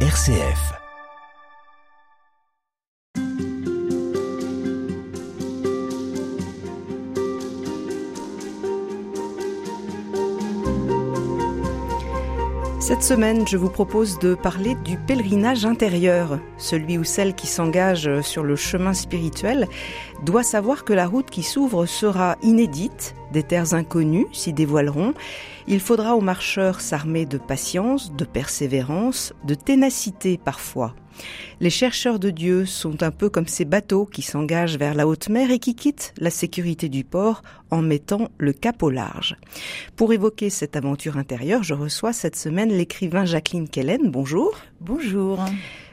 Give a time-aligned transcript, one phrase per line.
[0.00, 0.85] RCF.
[12.86, 16.38] Cette semaine, je vous propose de parler du pèlerinage intérieur.
[16.56, 19.66] Celui ou celle qui s'engage sur le chemin spirituel
[20.22, 25.14] doit savoir que la route qui s'ouvre sera inédite, des terres inconnues s'y dévoileront.
[25.66, 30.94] Il faudra aux marcheurs s'armer de patience, de persévérance, de ténacité parfois.
[31.60, 35.28] Les chercheurs de Dieu sont un peu comme ces bateaux qui s'engagent vers la haute
[35.28, 39.36] mer et qui quittent la sécurité du port en mettant le cap au large.
[39.96, 44.10] Pour évoquer cette aventure intérieure, je reçois cette semaine l'écrivain Jacqueline Kellen.
[44.10, 44.56] Bonjour.
[44.80, 45.38] Bonjour.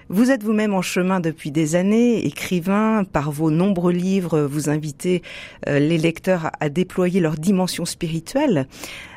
[0.09, 5.21] Vous êtes vous-même en chemin depuis des années, écrivain, par vos nombreux livres, vous invitez
[5.67, 8.67] euh, les lecteurs à déployer leur dimension spirituelle.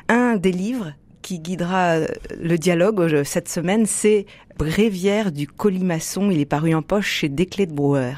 [0.07, 2.07] Un des livres qui guidera euh,
[2.39, 4.25] le dialogue euh, cette semaine, c'est
[4.57, 6.31] Bréviaire du colimaçon.
[6.31, 8.15] Il est paru en poche chez Desclés de Brouwer.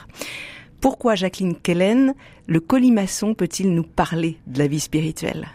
[0.81, 2.13] Pourquoi Jacqueline Kellen,
[2.47, 5.47] le colimaçon peut-il nous parler de la vie spirituelle?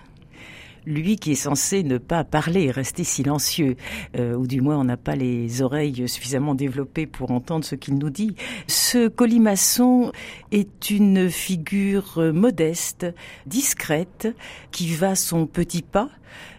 [0.86, 3.76] Lui qui est censé ne pas parler, rester silencieux,
[4.18, 7.94] euh, ou du moins on n'a pas les oreilles suffisamment développées pour entendre ce qu'il
[7.94, 8.36] nous dit.
[8.66, 10.12] Ce colimaçon
[10.52, 13.06] est une figure modeste,
[13.46, 14.28] discrète,
[14.72, 16.10] qui va son petit pas,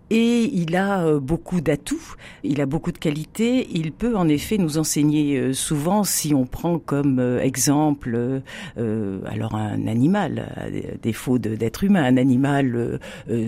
[0.10, 3.68] et il a euh, beaucoup d'atouts, il a beaucoup de qualités.
[3.72, 8.42] Il peut en effet nous enseigner euh, souvent si on prend comme euh, exemple
[8.76, 13.00] alors un animal, à défaut d'être humain, un animal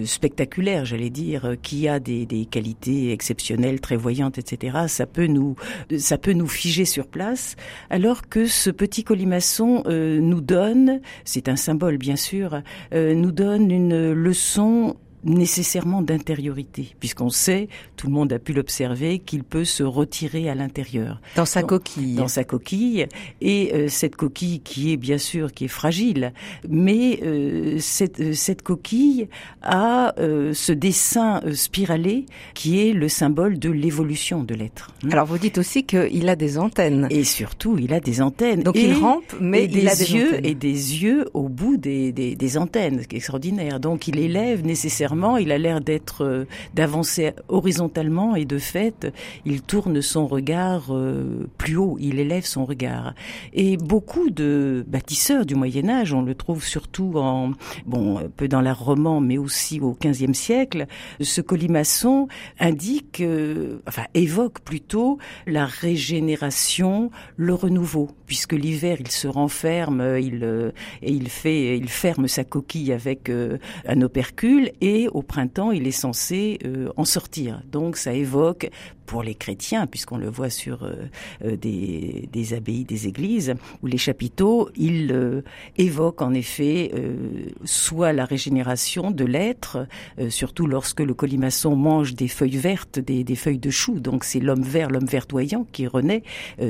[0.05, 4.77] spectaculaire, j'allais dire, qui a des, des, qualités exceptionnelles, très voyantes, etc.
[4.87, 5.55] Ça peut nous
[5.97, 7.55] ça peut nous figer sur place,
[7.89, 12.61] alors que ce petit colimaçon nous donne, c'est un symbole bien sûr,
[12.93, 19.43] nous donne une leçon nécessairement d'intériorité, puisqu'on sait, tout le monde a pu l'observer, qu'il
[19.43, 21.21] peut se retirer à l'intérieur.
[21.35, 22.15] Dans sa coquille.
[22.15, 23.07] Dans sa coquille.
[23.41, 26.33] Et euh, cette coquille qui est bien sûr, qui est fragile,
[26.69, 29.27] mais euh, cette, euh, cette, coquille
[29.61, 34.91] a ce dessin spiralé qui est le symbole de l'évolution de l'être.
[35.03, 35.11] Hmm.
[35.11, 37.07] Alors vous dites aussi qu'il a des antennes.
[37.09, 38.61] Et surtout, il a des antennes.
[38.63, 40.45] Donc il rampe, mais il des a des yeux antennes.
[40.45, 43.79] et des yeux au bout des, des, des antennes, ce qui est extraordinaire.
[43.79, 45.06] Donc il élève nécessairement
[45.39, 49.11] il a l'air d'être euh, d'avancer horizontalement et de fait,
[49.45, 53.13] il tourne son regard euh, plus haut, il élève son regard.
[53.53, 57.51] Et beaucoup de bâtisseurs du Moyen Âge, on le trouve surtout en
[57.85, 60.87] bon, un peu dans l'art roman, mais aussi au XVe siècle,
[61.19, 62.27] ce colimaçon
[62.59, 70.71] indique, euh, enfin évoque plutôt la régénération, le renouveau, puisque l'hiver il se renferme, il
[71.01, 73.29] et il fait, il ferme sa coquille avec
[73.87, 77.61] un opercule et au printemps, il est censé euh, en sortir.
[77.71, 78.69] Donc ça évoque
[79.07, 81.07] pour les chrétiens, puisqu'on le voit sur euh,
[81.43, 85.41] euh, des, des, abbayes, des églises ou les chapiteaux, il euh,
[85.77, 86.91] évoque en effet
[87.63, 89.87] soit la régénération de l'être,
[90.29, 94.41] surtout lorsque le colimaçon mange des feuilles vertes, des, des feuilles de chou, donc c'est
[94.41, 96.23] l'homme vert, l'homme verdoyant qui renaît,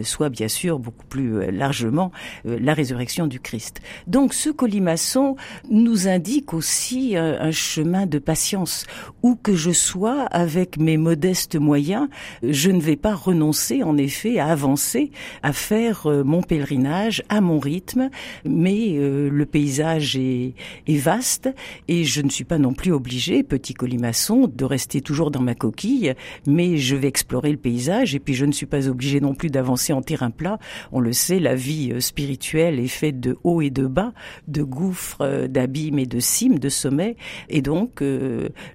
[0.03, 2.11] soit bien sûr beaucoup plus largement
[2.45, 3.81] la résurrection du Christ.
[4.05, 5.35] Donc ce colimaçon
[5.71, 8.85] nous indique aussi un chemin de patience,
[9.23, 12.07] où que je sois avec mes modestes moyens,
[12.43, 15.11] je ne vais pas renoncer en effet à avancer,
[15.43, 18.09] à faire euh, mon pèlerinage à mon rythme,
[18.45, 20.53] mais euh, le paysage est,
[20.87, 21.49] vaste
[21.87, 25.53] et je ne suis pas non plus obligé, petit colimaçon, de rester toujours dans ma
[25.53, 26.13] coquille,
[26.47, 29.49] mais je vais explorer le paysage et puis je ne suis pas obligé non plus
[29.49, 30.57] d'avancer en terrain plat.
[30.91, 34.13] On le sait, la vie euh, spirituelle est faite de hauts et de bas,
[34.47, 37.15] de gouffres, d'abîmes et de cimes, de sommets,
[37.49, 38.01] et donc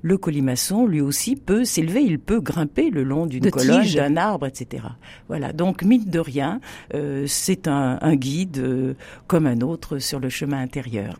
[0.02, 4.46] le colimaçon lui aussi peut s'élever, il peut grimper le long d'une colonne, d'un arbre,
[4.46, 4.84] etc.
[5.28, 5.52] Voilà.
[5.52, 6.60] Donc, mine de rien,
[6.94, 8.94] euh, c'est un, un, guide euh,
[9.26, 11.18] comme un autre sur le chemin intérieur.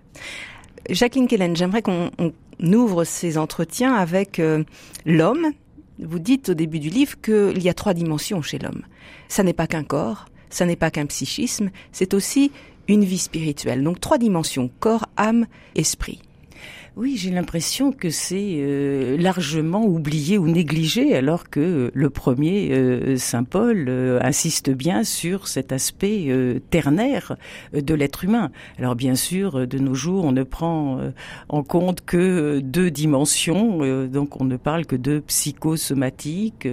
[0.90, 2.10] Jacqueline Kellen, j'aimerais qu'on
[2.60, 4.64] ouvre ces entretiens avec euh,
[5.06, 5.52] l'homme.
[5.98, 8.82] Vous dites au début du livre qu'il y a trois dimensions chez l'homme.
[9.28, 12.50] Ça n'est pas qu'un corps, ça n'est pas qu'un psychisme, c'est aussi
[12.88, 13.82] une vie spirituelle.
[13.82, 16.20] Donc trois dimensions, corps, âme, esprit.
[16.94, 23.16] Oui, j'ai l'impression que c'est euh, largement oublié ou négligé, alors que le premier, euh,
[23.16, 27.38] Saint Paul, euh, insiste bien sur cet aspect euh, ternaire
[27.72, 28.50] de l'être humain.
[28.76, 31.00] Alors bien sûr, de nos jours, on ne prend
[31.48, 36.68] en compte que deux dimensions, donc on ne parle que de psychosomatique.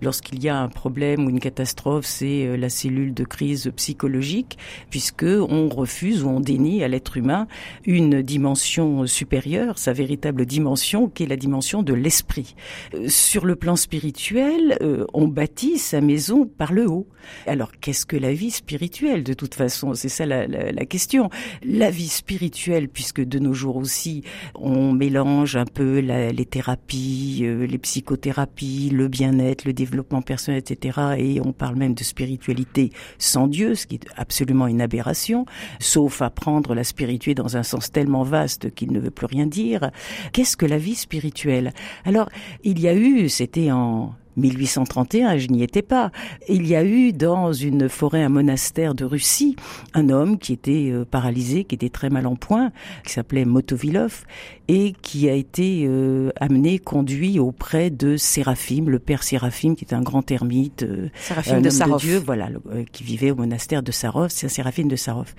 [0.00, 4.58] Lorsqu'il y a un problème ou une catastrophe, c'est la cellule de crise psychologique,
[4.90, 7.48] puisque on refuse ou on dénie à l'être humain
[7.84, 12.54] une dimension supérieure supérieure, sa véritable dimension, qui est la dimension de l'esprit.
[12.92, 17.06] Euh, sur le plan spirituel, euh, on bâtit sa maison par le haut.
[17.46, 19.94] Alors, qu'est-ce que la vie spirituelle, de toute façon?
[19.94, 21.30] C'est ça la, la, question.
[21.64, 24.22] La vie spirituelle, puisque de nos jours aussi,
[24.54, 30.98] on mélange un peu les thérapies, euh, les psychothérapies, le bien-être, le développement personnel, etc.
[31.16, 35.46] Et on parle même de spiritualité sans Dieu, ce qui est absolument une aberration,
[35.80, 39.46] sauf à prendre la spiritualité dans un sens tellement vaste qu'il ne veut plus rien
[39.46, 39.90] dire.
[40.32, 41.72] Qu'est-ce que la vie spirituelle?
[42.04, 42.28] Alors,
[42.62, 46.10] il y a eu, c'était en 1831, je n'y étais pas.
[46.48, 49.56] Il y a eu dans une forêt, un monastère de Russie,
[49.94, 52.72] un homme qui était euh, paralysé, qui était très mal en point,
[53.04, 54.24] qui s'appelait Motovilov,
[54.68, 59.94] et qui a été euh, amené, conduit auprès de Séraphim, le père Séraphim, qui est
[59.94, 62.48] un grand ermite, euh, Séraphim de Sarov, Dieu, voilà,
[62.92, 65.34] qui vivait au monastère de Sarov, c'est Séraphim de Sarov.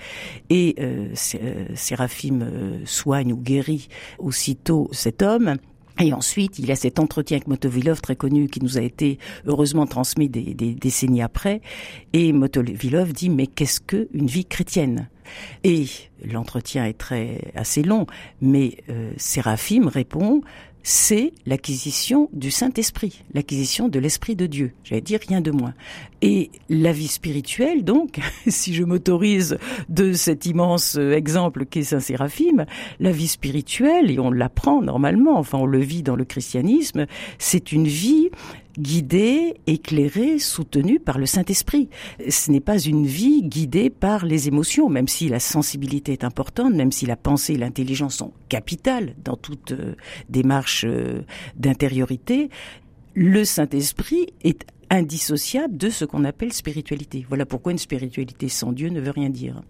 [0.49, 0.75] Et
[1.73, 2.45] Séraphim
[2.85, 3.87] soigne ou guérit
[4.19, 5.57] aussitôt cet homme
[5.99, 9.17] et ensuite, il y a cet entretien avec Motovilov très connu qui nous a été
[9.45, 11.61] heureusement transmis des, décennies après.
[12.13, 15.09] Et Motovilov dit mais qu'est-ce que une vie chrétienne?
[15.63, 15.85] Et
[16.23, 18.05] l'entretien est très assez long,
[18.41, 20.41] mais euh, Séraphim répond
[20.87, 24.71] c'est l'acquisition du Saint-Esprit, l'acquisition de l'Esprit de Dieu.
[24.83, 25.73] J'allais dire rien de moins.
[26.21, 29.57] Et la vie spirituelle, donc, si je m'autorise
[29.89, 32.65] de cet immense exemple qu'est Saint Séraphime,
[32.99, 37.05] la vie spirituelle, et on l'apprend normalement, enfin on le vit dans le christianisme,
[37.37, 38.29] c'est une vie
[38.77, 41.89] guidée, éclairée, soutenue par le Saint-Esprit.
[42.29, 46.73] Ce n'est pas une vie guidée par les émotions, même si la sensibilité est importante,
[46.73, 49.95] même si la pensée et l'intelligence sont capitales dans toute euh,
[50.29, 51.21] démarche euh,
[51.55, 52.49] d'intériorité.
[53.13, 57.25] Le Saint-Esprit est indissociable de ce qu'on appelle spiritualité.
[57.27, 59.61] Voilà pourquoi une spiritualité sans Dieu ne veut rien dire.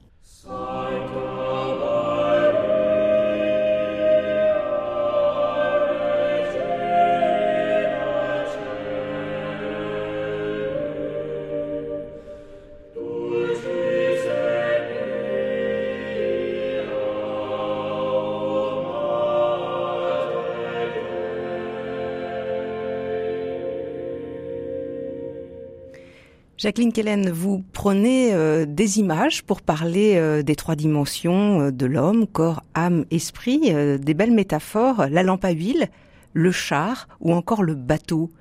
[26.65, 31.85] Jacqueline Kellen, vous prenez euh, des images pour parler euh, des trois dimensions euh, de
[31.85, 35.89] l'homme, corps, âme, esprit, des belles métaphores, la lampe à huile,
[36.33, 38.31] le char ou encore le bateau.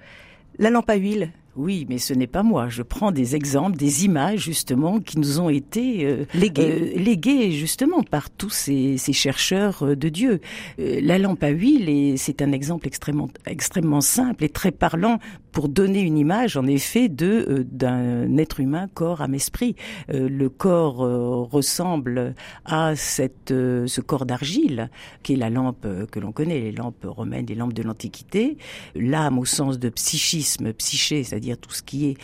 [0.59, 2.69] La lampe à huile, oui, mais ce n'est pas moi.
[2.69, 6.95] Je prends des exemples, des images justement qui nous ont été euh, léguées.
[6.97, 10.41] léguées justement par tous ces, ces chercheurs de Dieu.
[10.79, 15.19] la lampe à huile, c'est un exemple extrêmement, extrêmement simple et très parlant
[15.55, 19.77] pour donner une image, en effet, de euh, d'un être humain, corps, âme, esprit.
[20.13, 22.35] Euh, le corps euh, ressemble
[22.65, 24.91] à cette ce corps d'argile
[25.23, 28.59] qui est la lampe que l'on connaît, les lampes romaines, les lampes de l'Antiquité.
[28.97, 32.17] L'âme au sens de psychisme, psyché, c'est-à-dire tout ce qui est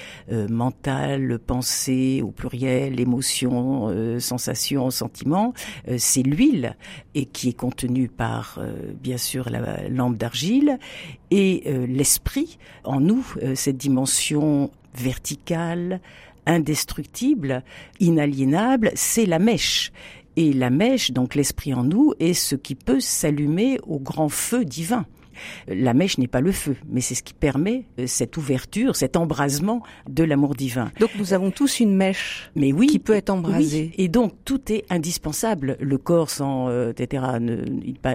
[0.49, 5.55] mental, pensée au pluriel, émotion, sensation, sentiment,
[5.99, 6.77] c'est l'huile
[7.15, 8.59] et qui est contenue par
[9.03, 10.79] bien sûr la lampe d'argile
[11.31, 16.01] et l'esprit en nous euh, cette dimension verticale,
[16.47, 17.63] indestructible,
[18.01, 19.93] inaliénable, c'est la mèche.
[20.37, 24.65] Et la mèche, donc l'esprit en nous, est ce qui peut s'allumer au grand feu
[24.65, 25.07] divin.
[25.69, 29.17] La mèche n'est pas le feu, mais c'est ce qui permet euh, cette ouverture, cet
[29.17, 30.91] embrasement de l'amour divin.
[31.01, 33.93] Donc nous avons tous une mèche mais oui, qui peut être embrasée.
[33.99, 35.77] Et donc tout est indispensable.
[35.81, 37.25] Le corps sans, euh, etc.,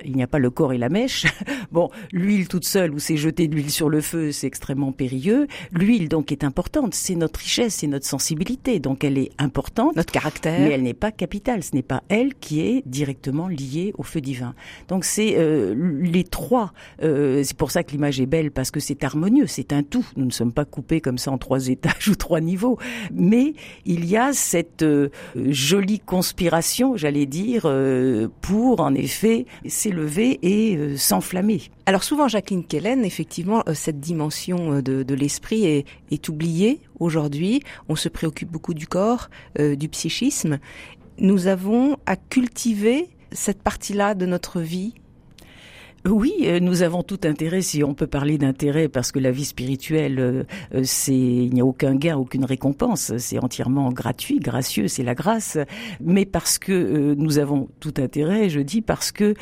[0.05, 1.25] il n'y a pas le corps et la mèche.
[1.71, 5.47] bon, l'huile toute seule ou c'est jeter de l'huile sur le feu, c'est extrêmement périlleux.
[5.71, 9.95] L'huile donc est importante, c'est notre richesse, c'est notre sensibilité, donc elle est importante.
[9.95, 10.59] Notre caractère.
[10.59, 14.21] Mais elle n'est pas capitale, ce n'est pas elle qui est directement liée au feu
[14.21, 14.53] divin.
[14.87, 18.79] Donc c'est euh, les trois euh, c'est pour ça que l'image est belle parce que
[18.79, 20.05] c'est harmonieux, c'est un tout.
[20.15, 22.77] Nous ne sommes pas coupés comme ça en trois étages ou trois niveaux,
[23.13, 23.53] mais
[23.85, 30.97] il y a cette euh, jolie conspiration, j'allais dire, euh, pour en effet s'élever et
[30.97, 31.61] s'enflammer.
[31.85, 37.61] Alors souvent, Jacqueline Kellen, effectivement, cette dimension de, l'esprit est oubliée aujourd'hui.
[37.89, 40.59] On se préoccupe beaucoup du corps, du psychisme.
[41.19, 44.95] Nous avons à cultiver cette partie-là de notre vie
[46.07, 49.43] Oui, euh, nous avons tout intérêt, si on peut parler d'intérêt, parce que la vie
[49.43, 50.43] spirituelle, euh,
[50.75, 55.15] euh, c'est il n'y a aucun gain, aucune récompense, c'est entièrement gratuit, gracieux, c'est la
[55.15, 55.57] grâce.
[56.01, 59.33] Mais parce que nous avons tout intérêt, je dis parce que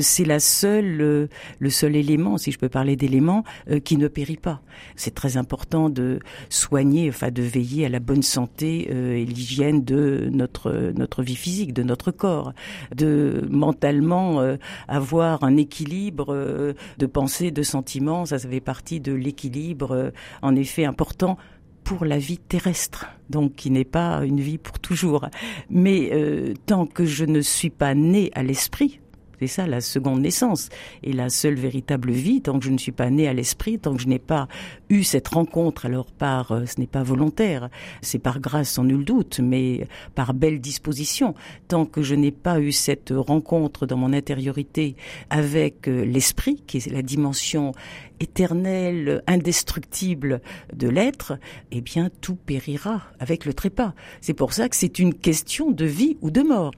[0.00, 3.44] c'est la seule, le seul élément, si je peux parler d'élément,
[3.84, 4.62] qui ne périt pas.
[4.96, 10.28] C'est très important de soigner, enfin de veiller à la bonne santé et l'hygiène de
[10.30, 12.52] notre notre vie physique, de notre corps,
[12.94, 14.40] de mentalement
[14.88, 18.26] avoir un équilibre euh, de pensée, de sentiments.
[18.26, 20.10] Ça, ça fait partie de l'équilibre, euh,
[20.42, 21.36] en effet, important
[21.84, 25.28] pour la vie terrestre, donc qui n'est pas une vie pour toujours.
[25.68, 29.00] Mais euh, tant que je ne suis pas né à l'esprit,
[29.42, 30.68] c'est ça la seconde naissance.
[31.02, 33.96] Et la seule véritable vie, tant que je ne suis pas né à l'esprit, tant
[33.96, 34.46] que je n'ai pas
[34.88, 37.68] eu cette rencontre, alors par, euh, ce n'est pas volontaire,
[38.02, 41.34] c'est par grâce sans nul doute, mais par belle disposition.
[41.66, 44.94] Tant que je n'ai pas eu cette rencontre dans mon intériorité
[45.28, 47.72] avec euh, l'esprit, qui est la dimension
[48.20, 50.40] éternelle, indestructible
[50.72, 51.36] de l'être,
[51.72, 53.92] eh bien tout périra avec le trépas.
[54.20, 56.70] C'est pour ça que c'est une question de vie ou de mort.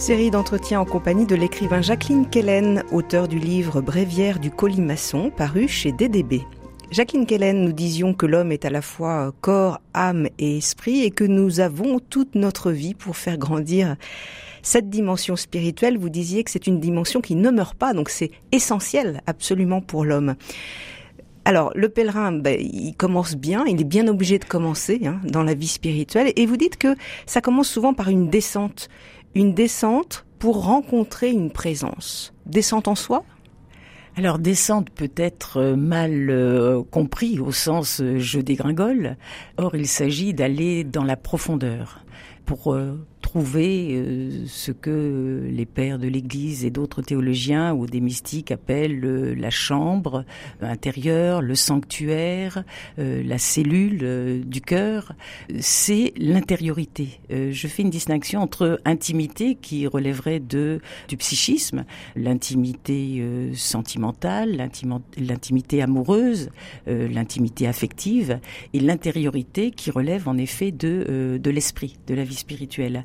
[0.00, 5.68] Série d'entretiens en compagnie de l'écrivain Jacqueline Kellen, auteur du livre Bréviaire du colimaçon, paru
[5.68, 6.40] chez DDB.
[6.90, 11.10] Jacqueline Kellen, nous disions que l'homme est à la fois corps, âme et esprit et
[11.10, 13.96] que nous avons toute notre vie pour faire grandir
[14.62, 15.98] cette dimension spirituelle.
[15.98, 20.06] Vous disiez que c'est une dimension qui ne meurt pas, donc c'est essentiel absolument pour
[20.06, 20.34] l'homme.
[21.44, 25.42] Alors, le pèlerin, ben, il commence bien, il est bien obligé de commencer hein, dans
[25.42, 26.94] la vie spirituelle, et vous dites que
[27.26, 28.88] ça commence souvent par une descente,
[29.34, 32.32] une descente pour rencontrer une présence.
[32.46, 33.24] Descente en soi?
[34.16, 39.16] Alors descente peut être euh, mal euh, compris au sens euh, je dégringole.
[39.56, 42.04] Or il s'agit d'aller dans la profondeur
[42.44, 42.76] pour
[43.20, 49.04] trouver euh, ce que les pères de l'Église et d'autres théologiens ou des mystiques appellent
[49.04, 50.24] euh, la chambre
[50.60, 52.64] intérieure, le sanctuaire,
[52.98, 55.12] euh, la cellule du cœur,
[55.60, 57.20] c'est l'intériorité.
[57.30, 61.84] je fais une distinction entre intimité qui relèverait de du psychisme,
[62.16, 63.24] l'intimité
[63.54, 64.70] sentimentale,
[65.18, 66.50] l'intimité amoureuse,
[66.86, 68.40] l'intimité affective,
[68.72, 73.04] et l'intériorité qui relève en effet de de l'esprit, de la vie spirituelle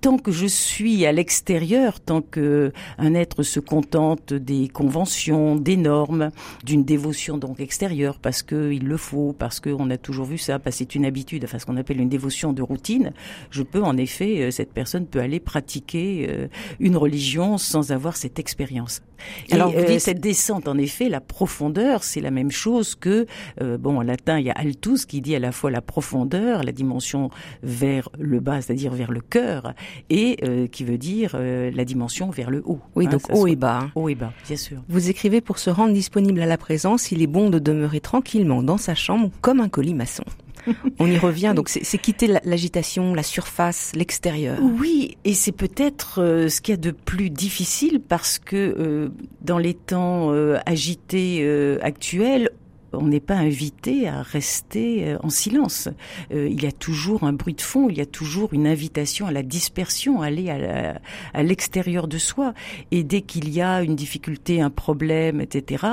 [0.00, 5.76] tant que je suis à l'extérieur, tant que un être se contente des conventions, des
[5.76, 6.30] normes,
[6.64, 10.76] d'une dévotion donc extérieure, parce qu'il le faut, parce qu'on a toujours vu ça, parce
[10.76, 13.12] que c'est une habitude, enfin ce qu'on appelle une dévotion de routine,
[13.50, 18.16] je peux en effet, euh, cette personne peut aller pratiquer euh, une religion sans avoir
[18.16, 19.02] cette expérience.
[19.50, 23.26] Alors, euh, cette descente, en effet, la profondeur, c'est la même chose que,
[23.60, 26.72] bon, en latin, il y a altus qui dit à la fois la profondeur, la
[26.72, 27.28] dimension
[27.62, 29.74] vers le bas, c'est-à-dire vers le cœur,
[30.08, 32.80] et euh, qui veut dire euh, la dimension vers le haut.
[32.94, 33.88] Oui, hein, donc haut et bas.
[33.94, 34.82] Haut et bas, bien sûr.
[34.88, 38.62] Vous écrivez pour se rendre disponible à la présence, il est bon de demeurer tranquillement
[38.62, 40.24] dans sa chambre comme un colimaçon.
[40.98, 44.58] On y revient, donc c'est quitter l'agitation, la surface, l'extérieur.
[44.60, 49.58] Oui, et c'est peut-être euh, ce qu'il y a de plus difficile parce que dans
[49.58, 50.32] les temps
[50.66, 52.50] agités actuels,
[52.92, 55.88] on n'est pas invité à rester euh, en silence.
[56.32, 59.26] Euh, il y a toujours un bruit de fond, il y a toujours une invitation
[59.26, 62.54] à la dispersion, à aller à l'extérieur de soi.
[62.90, 65.86] Et dès qu'il y a une difficulté, un problème, etc.,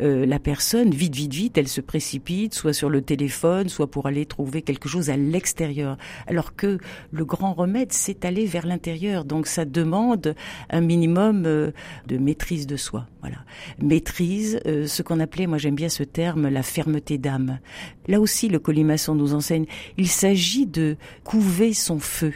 [0.00, 4.06] euh, la personne, vite, vite, vite, elle se précipite, soit sur le téléphone, soit pour
[4.06, 5.96] aller trouver quelque chose à l'extérieur.
[6.26, 6.78] Alors que
[7.10, 9.24] le grand remède, c'est aller vers l'intérieur.
[9.24, 10.34] Donc ça demande
[10.70, 13.06] un minimum de maîtrise de soi.
[13.20, 13.38] Voilà,
[13.78, 17.58] maîtrise, ce qu'on appelait, moi j'aime bien ce terme, la fermeté d'âme.
[18.06, 22.32] Là aussi, le colimaçon nous enseigne, il s'agit de couver son feu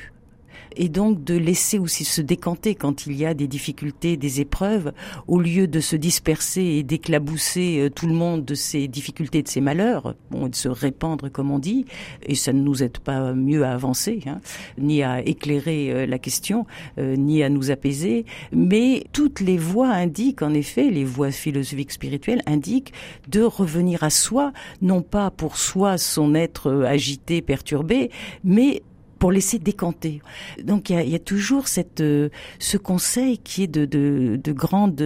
[0.76, 4.92] et donc de laisser aussi se décanter quand il y a des difficultés, des épreuves,
[5.26, 9.48] au lieu de se disperser et d'éclabousser euh, tout le monde de ses difficultés, de
[9.48, 11.86] ses malheurs, bon, de se répandre comme on dit,
[12.26, 14.40] et ça ne nous aide pas mieux à avancer, hein,
[14.78, 16.66] ni à éclairer euh, la question,
[16.98, 21.92] euh, ni à nous apaiser, mais toutes les voies indiquent, en effet, les voies philosophiques
[21.92, 22.92] spirituelles indiquent
[23.28, 28.10] de revenir à soi, non pas pour soi son être agité, perturbé,
[28.44, 28.82] mais
[29.18, 30.22] pour laisser décanter.
[30.62, 34.96] Donc il y a, toujours cette euh, ce conseil qui est de, de, de grande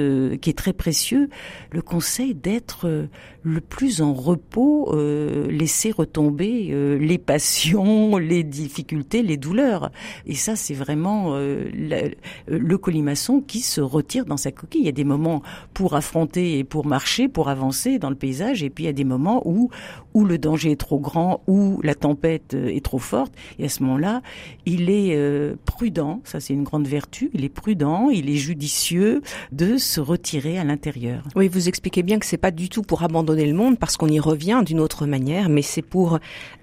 [0.40, 1.28] qui est très précieux,
[1.70, 3.06] le conseil d'être euh,
[3.42, 9.90] le plus en repos, euh, laisser retomber euh, les passions, les difficultés, les douleurs.
[10.26, 14.82] Et ça c'est vraiment le colimaçon qui se retire dans sa coquille.
[14.82, 15.42] Il y a des moments
[15.74, 18.94] pour affronter et pour marcher, pour avancer dans le paysage, et puis il y a
[18.94, 19.70] des moments où
[20.14, 23.82] où le danger est trop grand, où la tempête est trop forte, et à ce
[23.82, 24.20] moment là,
[24.66, 29.22] il est euh, prudent, ça c'est une grande vertu, il est prudent, il est judicieux
[29.50, 31.24] de se retirer à l'intérieur.
[31.34, 34.08] Oui, vous expliquez bien que c'est pas du tout pour abandonner le monde parce qu'on
[34.08, 36.18] y revient d'une autre manière, mais c'est pour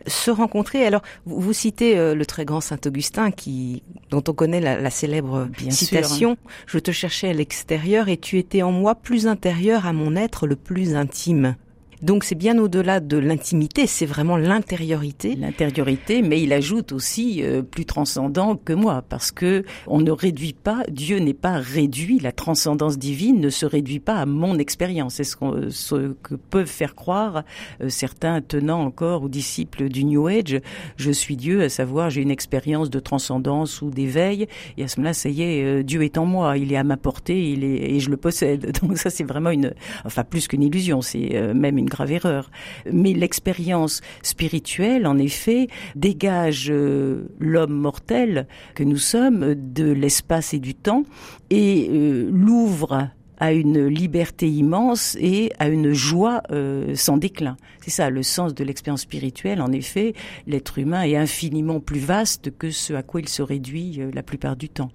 [0.06, 0.86] se rencontrer.
[0.86, 5.48] Alors, vous, citez euh, le très grand Saint Augustin qui, dont on connaît la, célèbre
[5.70, 10.16] citation Je te cherchais à l'extérieur et tu étais en moi plus intérieur à mon
[10.16, 11.56] être le plus intime.
[12.02, 15.36] Donc c'est bien au-delà de l'intimité, c'est vraiment l'intériorité.
[15.36, 20.54] L'intériorité, mais il ajoute aussi euh, plus transcendant que moi, parce que on ne réduit
[20.54, 25.16] pas, Dieu n'est pas réduit, la transcendance divine ne se réduit pas à mon expérience.
[25.16, 25.36] C'est ce,
[25.70, 27.44] ce, que peuvent faire croire
[27.82, 30.62] euh, certains tenants encore aux disciples du New Age.
[30.96, 35.02] Je suis Dieu, à savoir j'ai une expérience de transcendance ou d'éveil, et à ce
[35.02, 37.66] moment-là, ça y est, euh, Dieu est en moi, il est à ma portée, il
[37.66, 38.72] est et je le possède.
[38.82, 39.74] Donc ça, c'est vraiment une,
[40.06, 42.50] enfin plus qu'une illusion, c'est même une grave erreur.
[42.92, 50.60] Mais l'expérience spirituelle, en effet, dégage euh, l'homme mortel que nous sommes de l'espace et
[50.60, 51.04] du temps
[51.50, 53.10] et euh, l'ouvre
[53.42, 57.56] à une liberté immense et à une joie euh, sans déclin.
[57.82, 59.62] C'est ça le sens de l'expérience spirituelle.
[59.62, 60.14] En effet,
[60.46, 64.58] l'être humain est infiniment plus vaste que ce à quoi il se réduit la plupart
[64.58, 64.92] du temps.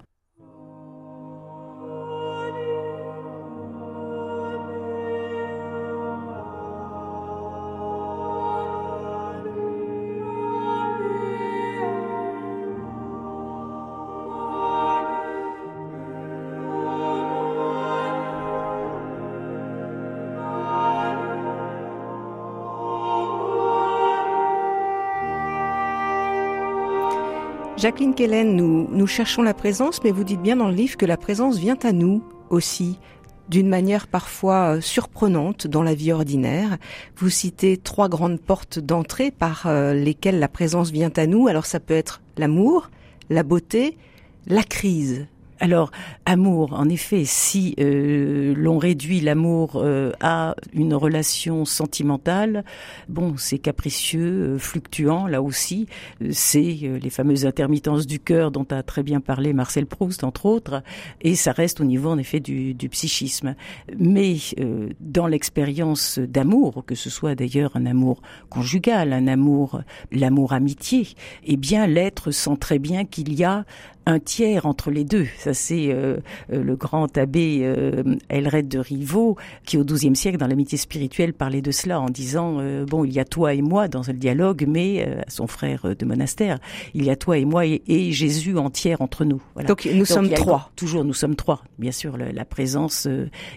[27.85, 31.05] Jacqueline Kellen, nous, nous cherchons la présence, mais vous dites bien dans le livre que
[31.05, 32.97] la présence vient à nous aussi,
[33.47, 36.79] d'une manière parfois euh, surprenante dans la vie ordinaire.
[37.15, 41.47] Vous citez trois grandes portes d'entrée par euh, lesquelles la présence vient à nous.
[41.47, 42.89] Alors ça peut être l'amour,
[43.29, 43.99] la beauté,
[44.47, 45.27] la crise.
[45.61, 45.91] Alors,
[46.25, 52.65] amour, en effet, si euh, l'on réduit l'amour euh, à une relation sentimentale,
[53.07, 55.87] bon, c'est capricieux, euh, fluctuant, là aussi.
[56.31, 60.83] c'est les fameuses intermittences du cœur dont a très bien parlé Marcel Proust, entre autres,
[61.21, 63.55] et ça reste au niveau, en effet, du, du psychisme.
[63.97, 64.35] Mais
[64.99, 69.81] dans l'expérience d'amour, que ce soit d'ailleurs un amour conjugal, un amour,
[70.11, 71.07] l'amour amitié,
[71.45, 73.65] eh bien, l'être sent très bien qu'il y a
[74.05, 75.27] un tiers entre les deux.
[75.37, 76.17] Ça, c'est euh,
[76.51, 81.33] euh, le grand abbé euh, Elred de Rivaux qui, au XIIe siècle, dans l'amitié spirituelle,
[81.33, 84.13] parlait de cela en disant euh, bon, il y a toi et moi dans le
[84.13, 86.59] dialogue, mais à son frère de monastère,
[86.93, 89.41] il y a toi et moi et, Jésus entière entre nous.
[89.55, 89.67] Voilà.
[89.67, 90.71] Donc nous sommes trois.
[90.75, 91.63] Toujours, nous sommes trois.
[91.79, 93.07] Bien sûr, la présence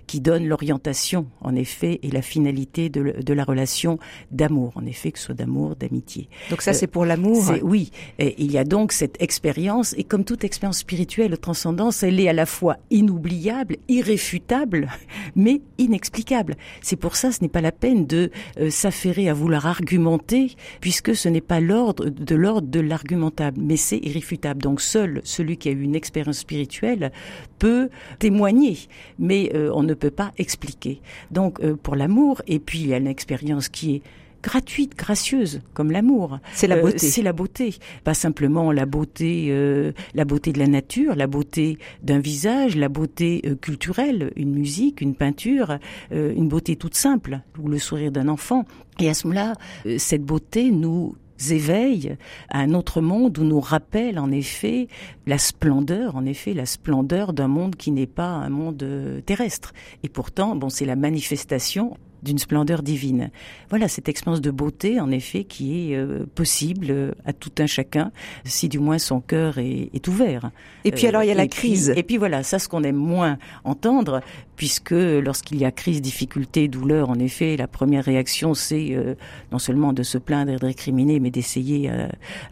[0.06, 3.98] qui donne l'orientation, en effet, et la finalité de, de la relation
[4.30, 6.28] d'amour, en effet, que ce soit d'amour, d'amitié.
[6.50, 7.44] Donc ça, c'est pour l'amour.
[7.62, 7.90] Oui.
[8.18, 12.28] Et il y a donc cette expérience, et comme tout expérience spirituelle, transcendance, elle est
[12.28, 14.90] à la fois inoubliable, irréfutable,
[15.36, 16.56] mais inexplicable.
[16.82, 21.14] C'est pour ça, ce n'est pas la peine de euh, s'affairer à vouloir argumenter, puisque
[21.14, 24.62] ce n'est pas l'ordre de l'ordre de l'argumentable, mais c'est irréfutable.
[24.62, 27.12] Donc seul celui qui a eu une expérience spirituelle
[27.58, 28.78] peut témoigner,
[29.18, 31.00] mais euh, on ne peut pas expliquer.
[31.30, 34.02] Donc euh, pour l'amour, et puis il y a une expérience qui est
[34.42, 36.38] gratuite, gracieuse, comme l'amour.
[36.52, 36.98] C'est la euh, beauté.
[36.98, 37.74] c'est la beauté,
[38.04, 42.88] pas simplement la beauté, euh, la beauté de la nature, la beauté d'un visage, la
[42.88, 45.78] beauté euh, culturelle, une musique, une peinture,
[46.10, 48.64] une beauté toute simple, ou le sourire d'un enfant.
[49.00, 49.54] Et à ce moment-là,
[49.98, 51.14] cette beauté nous
[51.50, 52.16] éveille
[52.50, 54.88] à un autre monde où nous rappelle en effet
[55.26, 59.72] la splendeur, en effet la splendeur d'un monde qui n'est pas un monde terrestre.
[60.02, 63.30] Et pourtant, bon, c'est la manifestation d'une splendeur divine.
[63.70, 67.66] Voilà cette expérience de beauté, en effet, qui est euh, possible euh, à tout un
[67.66, 68.10] chacun,
[68.44, 70.50] si du moins son cœur est, ouvert.
[70.84, 71.92] Et puis alors il y a la crise.
[71.94, 74.20] et puis voilà, ça ce qu'on aime moins entendre,
[74.56, 79.14] puisque lorsqu'il y a crise, difficulté, douleur, en effet, la première réaction c'est euh,
[79.52, 81.90] non seulement de se plaindre et de récriminer, mais d'essayer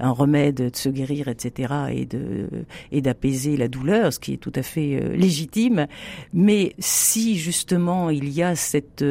[0.00, 2.48] un remède, de se guérir, etc., et de
[2.92, 5.86] et d'apaiser la douleur, ce qui est tout à fait légitime.
[6.32, 9.04] Mais si justement il y a cette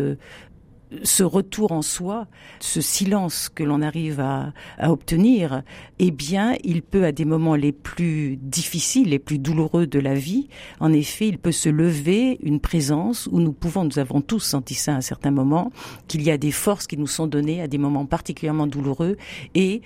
[1.03, 2.27] ce retour en soi,
[2.59, 5.63] ce silence que l'on arrive à, obtenir,
[5.99, 10.13] eh bien, il peut à des moments les plus difficiles, les plus douloureux de la
[10.13, 10.47] vie,
[10.79, 14.73] en effet, il peut se lever une présence où nous pouvons, nous avons tous senti
[14.73, 15.71] ça à un certain moment,
[16.07, 19.17] qu'il y a des forces qui nous sont données à des moments particulièrement douloureux
[19.53, 19.81] et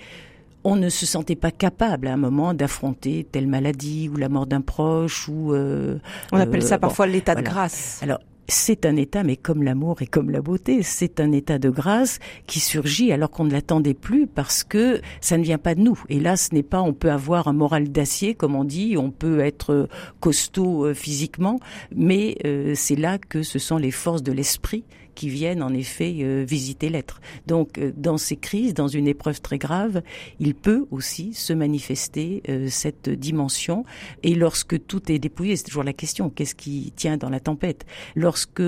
[0.64, 4.46] on ne se sentait pas capable à un moment d'affronter telle maladie ou la mort
[4.46, 5.98] d'un proche ou euh,
[6.32, 7.98] on appelle ça euh, parfois l'état de grâce.
[8.02, 11.70] Alors c'est un état, mais comme l'amour et comme la beauté, c'est un état de
[11.70, 15.80] grâce qui surgit alors qu'on ne l'attendait plus parce que ça ne vient pas de
[15.80, 16.02] nous.
[16.08, 19.10] Et là, ce n'est pas, on peut avoir un moral d'acier, comme on dit, on
[19.10, 19.88] peut être
[20.20, 21.60] costaud euh, physiquement,
[21.94, 24.84] mais euh, c'est là que ce sont les forces de l'esprit
[25.20, 27.20] qui viennent en effet euh, visiter l'être.
[27.46, 30.00] Donc euh, dans ces crises, dans une épreuve très grave,
[30.38, 33.84] il peut aussi se manifester euh, cette dimension.
[34.22, 37.84] Et lorsque tout est dépouillé, c'est toujours la question, qu'est-ce qui tient dans la tempête?
[38.16, 38.62] Lorsque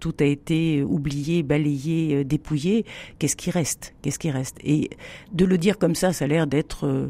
[0.00, 2.84] tout a été oublié, balayé, dépouillé,
[3.18, 3.94] qu'est-ce qui reste?
[4.02, 4.58] Qu'est-ce qui reste?
[4.62, 4.90] Et
[5.32, 7.08] de le dire comme ça, ça a l'air d'être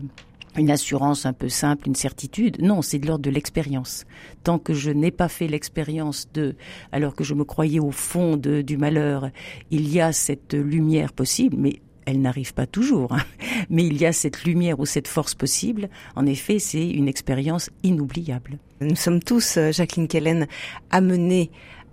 [0.58, 2.60] une assurance un peu simple, une certitude.
[2.60, 4.04] Non, c'est de l'ordre de l'expérience.
[4.42, 6.56] Tant que je n'ai pas fait l'expérience de,
[6.92, 9.30] alors que je me croyais au fond du malheur,
[9.70, 13.12] il y a cette lumière possible, mais elle n'arrive pas toujours.
[13.12, 13.22] Hein.
[13.68, 15.88] Mais il y a cette lumière ou cette force possible.
[16.14, 18.58] En effet, c'est une expérience inoubliable.
[18.80, 20.46] Nous sommes tous, euh, Jacqueline Kellen,
[20.90, 21.50] amenés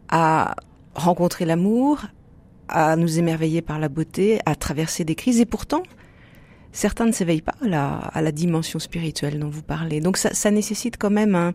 [0.09, 0.55] à
[0.93, 2.01] rencontrer l'amour,
[2.67, 5.39] à nous émerveiller par la beauté, à traverser des crises.
[5.39, 5.81] Et pourtant,
[6.73, 10.01] certains ne s'éveillent pas à la, à la, dimension spirituelle dont vous parlez.
[10.01, 11.53] Donc ça, ça nécessite quand même un,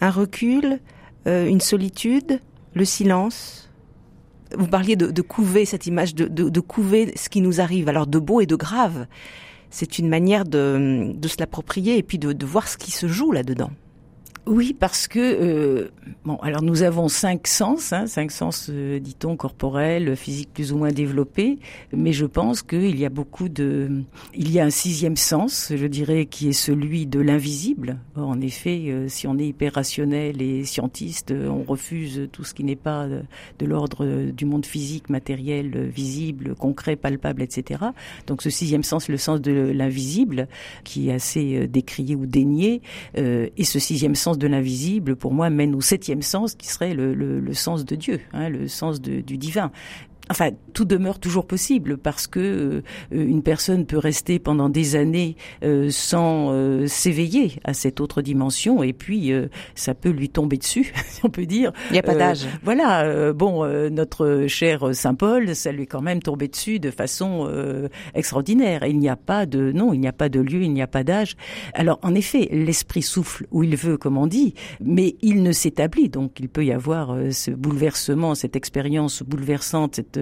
[0.00, 0.78] un recul,
[1.26, 2.40] euh, une solitude,
[2.74, 3.70] le silence.
[4.56, 7.88] Vous parliez de, de couver cette image, de, de, de, couver ce qui nous arrive,
[7.88, 9.06] alors de beau et de grave.
[9.70, 13.70] C'est une manière de, se l'approprier et puis de voir ce qui se joue là-dedans.
[14.44, 15.90] Oui, parce que euh,
[16.24, 20.78] bon, alors nous avons cinq sens, hein, cinq sens, euh, dit-on, corporels, physiques plus ou
[20.78, 21.60] moins développés,
[21.92, 24.02] mais je pense qu'il y a beaucoup de,
[24.34, 27.98] il y a un sixième sens, je dirais, qui est celui de l'invisible.
[28.16, 32.64] En effet, euh, si on est hyper rationnel et scientiste, on refuse tout ce qui
[32.64, 37.80] n'est pas de, l'ordre du monde physique, matériel, visible, concret, palpable, etc.
[38.26, 40.48] Donc ce sixième sens, le sens de l'invisible,
[40.82, 42.82] qui est assez décrié ou dénié,
[43.14, 47.54] et ce sixième sens de l'invisible, pour moi, mène au septième sens, qui serait le,
[47.54, 49.70] sens de Dieu, hein, le sens du divin
[50.32, 55.36] enfin tout demeure toujours possible parce que euh, une personne peut rester pendant des années
[55.62, 59.30] euh, sans euh, s'éveiller à cette autre dimension et puis
[59.74, 61.72] ça peut lui tomber dessus si on peut dire.
[61.90, 62.46] Il n'y a pas d'âge.
[62.62, 67.50] voilà bon notre cher saint Paul ça lui est quand même tombé dessus de façon
[68.14, 68.84] extraordinaire.
[68.86, 70.86] Il n'y a pas de non il n'y a pas de lieu il n'y a
[70.86, 71.36] pas d'âge.
[71.74, 76.08] Alors en effet l'esprit souffle où il veut comme on dit mais il ne s'établit.
[76.08, 80.21] Donc il peut y avoir ce bouleversement cette expérience bouleversante cette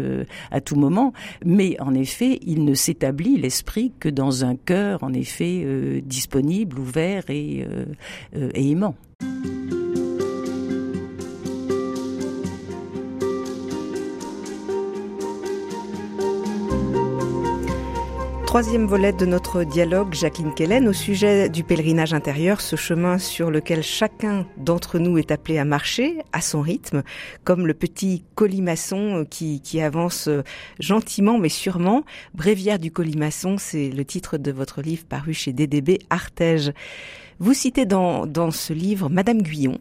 [0.51, 1.13] à tout moment,
[1.45, 6.79] mais en effet, il ne s'établit l'esprit que dans un cœur, en effet, euh, disponible,
[6.79, 7.85] ouvert et, euh,
[8.37, 8.97] euh, et aimant.
[18.51, 23.49] Troisième volet de notre dialogue, Jacqueline Kellen, au sujet du pèlerinage intérieur, ce chemin sur
[23.49, 27.05] lequel chacun d'entre nous est appelé à marcher à son rythme,
[27.45, 30.29] comme le petit colimaçon qui, qui avance
[30.81, 32.03] gentiment mais sûrement.
[32.35, 36.73] Bréviaire du colimaçon, c'est le titre de votre livre paru chez DDB Artege.
[37.39, 39.79] Vous citez dans, dans ce livre Madame Guyon,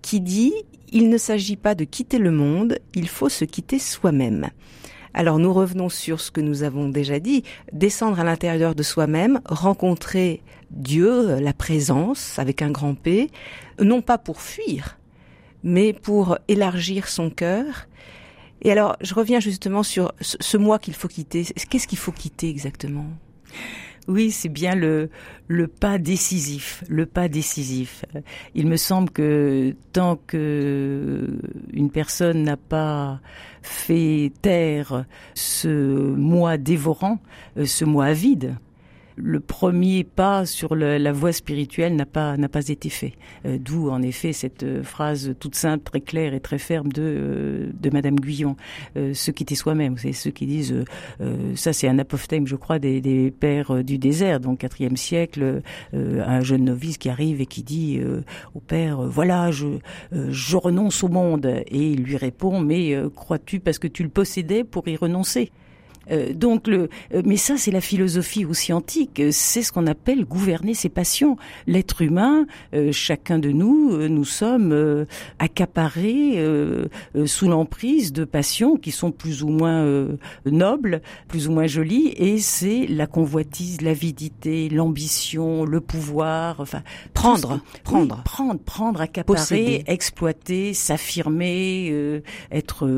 [0.00, 0.54] qui dit
[0.92, 4.48] «Il ne s'agit pas de quitter le monde, il faut se quitter soi-même».
[5.14, 9.40] Alors nous revenons sur ce que nous avons déjà dit, descendre à l'intérieur de soi-même,
[9.44, 13.30] rencontrer Dieu, la présence avec un grand P,
[13.80, 14.98] non pas pour fuir,
[15.62, 17.86] mais pour élargir son cœur.
[18.62, 21.44] Et alors je reviens justement sur ce moi qu'il faut quitter.
[21.68, 23.06] Qu'est-ce qu'il faut quitter exactement?
[24.08, 25.10] Oui, c'est bien le,
[25.46, 28.04] le pas décisif, le pas décisif.
[28.54, 31.38] Il me semble que tant que
[31.72, 33.20] une personne n'a pas
[33.62, 37.20] fait taire ce moi dévorant,
[37.56, 38.56] euh, ce moi avide,
[39.16, 43.12] le premier pas sur la voie spirituelle n'a pas n'a pas été fait.
[43.46, 47.02] Euh, d'où en effet cette euh, phrase toute simple, très claire et très ferme de
[47.02, 48.56] euh, de Madame Guyon,
[48.94, 49.96] ce qui était soi-même.
[49.98, 50.84] C'est ceux qui disent
[51.54, 56.40] ça, c'est un apophthegme, je crois, des, des pères du désert, donc quatrième siècle, un
[56.40, 58.00] jeune novice qui arrive et qui dit
[58.54, 59.66] au père voilà, je
[60.12, 64.64] je renonce au monde et il lui répond mais crois-tu parce que tu le possédais
[64.64, 65.50] pour y renoncer?
[66.10, 69.22] Euh, donc, le, euh, mais ça, c'est la philosophie aussi antique.
[69.30, 71.36] C'est ce qu'on appelle gouverner ses passions.
[71.66, 75.06] L'être humain, euh, chacun de nous, nous sommes
[75.38, 76.38] accaparés
[77.26, 80.08] sous l'emprise de passions qui sont plus ou moins
[80.46, 86.82] nobles, plus ou moins jolies, et c'est la convoitise, l'avidité, l'ambition, le pouvoir, enfin
[87.14, 92.88] prendre, prendre, prendre, prendre, accaparer, exploiter, s'affirmer, être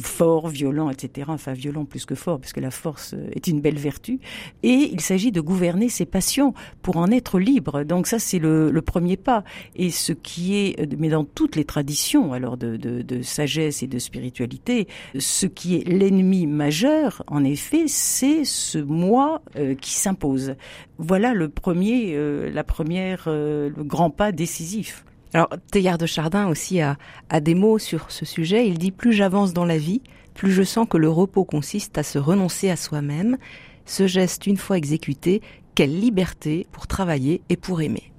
[0.00, 1.28] fort, violent, etc.
[1.30, 4.18] Enfin, violent plus que fort parce que la force est une belle vertu.
[4.64, 7.84] Et il s'agit de gouverner ses passions pour en être libre.
[7.84, 9.44] Donc ça, c'est le, premier pas.
[9.76, 14.88] Et ce qui est, mais dans toutes les traditions, alors de, sagesse et de spiritualité,
[15.16, 20.56] ce qui est l'ennemi majeur, en effet, c'est ce moi euh, qui s'impose.
[20.98, 25.04] Voilà le premier, euh, la première, euh, le grand pas décisif.
[25.34, 26.96] Alors, Théard de Chardin aussi a
[27.40, 28.66] des mots sur ce sujet.
[28.66, 30.02] Il dit plus j'avance dans la vie,
[30.40, 33.36] plus je sens que le repos consiste à se renoncer à soi-même.
[33.84, 35.42] Ce geste, une fois exécuté,
[35.74, 38.10] quelle liberté pour travailler et pour aimer.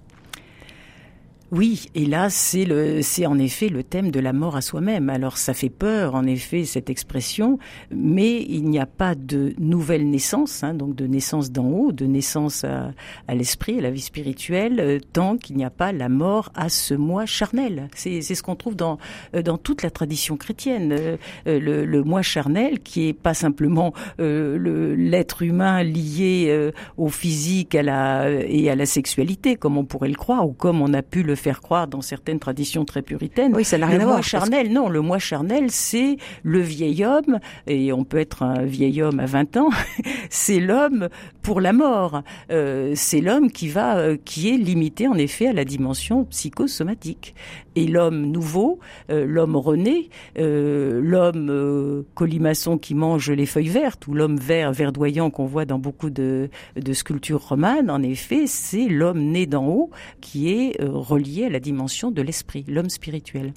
[1.52, 5.10] Oui, et là, c'est le, c'est en effet le thème de la mort à soi-même.
[5.10, 7.60] Alors, ça fait peur, en effet, cette expression,
[7.94, 12.06] mais il n'y a pas de nouvelle naissance, hein, donc de naissance d'en haut, de
[12.06, 12.94] naissance à,
[13.28, 16.70] à l'esprit, à la vie spirituelle, euh, tant qu'il n'y a pas la mort à
[16.70, 17.90] ce moi charnel.
[17.96, 18.98] C'est, c'est ce qu'on trouve dans,
[19.36, 20.94] euh, dans toute la tradition chrétienne.
[20.94, 27.76] Euh, le, le moi charnel, qui est pas simplement le, l'être humain lié au physique
[27.76, 31.02] à la, et à la sexualité, comme on pourrait le croire, ou comme on a
[31.02, 33.54] pu le faire croire dans certaines traditions très puritaines.
[33.56, 34.18] Oui, ça n'a rien le à voir.
[34.18, 38.64] moi charnel, non, le moi charnel, c'est le vieil homme, et on peut être un
[38.64, 39.70] vieil homme à 20 ans,
[40.30, 41.10] c'est l'homme
[41.42, 42.24] pour la mort.
[42.52, 47.36] Euh, c'est l'homme qui va, euh, qui est limité en effet à la dimension psychosomatique.
[47.76, 48.80] Et l'homme nouveau,
[49.10, 55.46] euh, l'homme rené, l'homme colimaçon qui mange les feuilles vertes, ou l'homme vert verdoyant qu'on
[55.46, 56.50] voit dans beaucoup de,
[56.94, 62.12] sculptures romanes, en effet, c'est l'homme né d'en haut qui est relié à la dimension
[62.12, 63.54] de l'esprit, l'homme spirituel.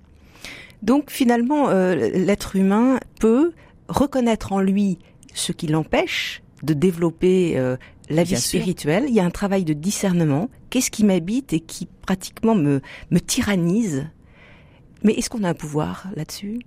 [0.84, 3.52] Donc finalement, euh, l'être humain peut
[3.88, 4.98] reconnaître en lui
[5.32, 7.76] ce qui l'empêche de développer euh,
[8.08, 9.06] la vie spirituelle.
[9.08, 10.48] Il y a un travail de discernement.
[10.70, 14.06] Qu'est-ce qui m'habite et qui pratiquement me, me tyrannise?
[15.02, 16.60] Mais est-ce qu'on a un pouvoir là-dessus?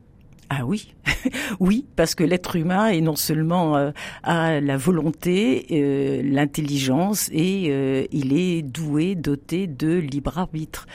[0.49, 0.93] Ah oui,
[1.59, 3.91] oui, parce que l'être humain est non seulement euh,
[4.23, 10.87] a la volonté, euh, l'intelligence et euh, il est doué, doté de libre arbitre.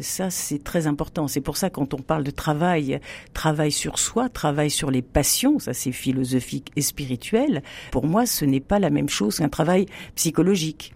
[0.00, 1.28] ça, c'est très important.
[1.28, 3.00] C'est pour ça quand on parle de travail,
[3.32, 7.62] travail sur soi, travail sur les passions, ça c'est philosophique et spirituel.
[7.92, 10.92] Pour moi, ce n'est pas la même chose qu'un travail psychologique.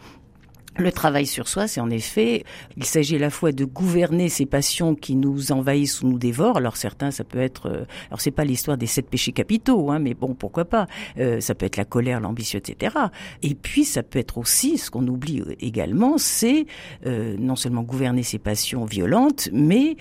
[0.76, 2.44] Le travail sur soi, c'est en effet,
[2.76, 6.56] il s'agit à la fois de gouverner ces passions qui nous envahissent ou nous dévorent.
[6.56, 10.00] Alors certains, ça peut être, euh, alors c'est pas l'histoire des sept péchés capitaux, hein,
[10.00, 10.88] mais bon, pourquoi pas.
[11.18, 12.96] Euh, ça peut être la colère, l'ambition, etc.
[13.42, 16.66] Et puis ça peut être aussi, ce qu'on oublie également, c'est
[17.06, 19.96] euh, non seulement gouverner ces passions violentes, mais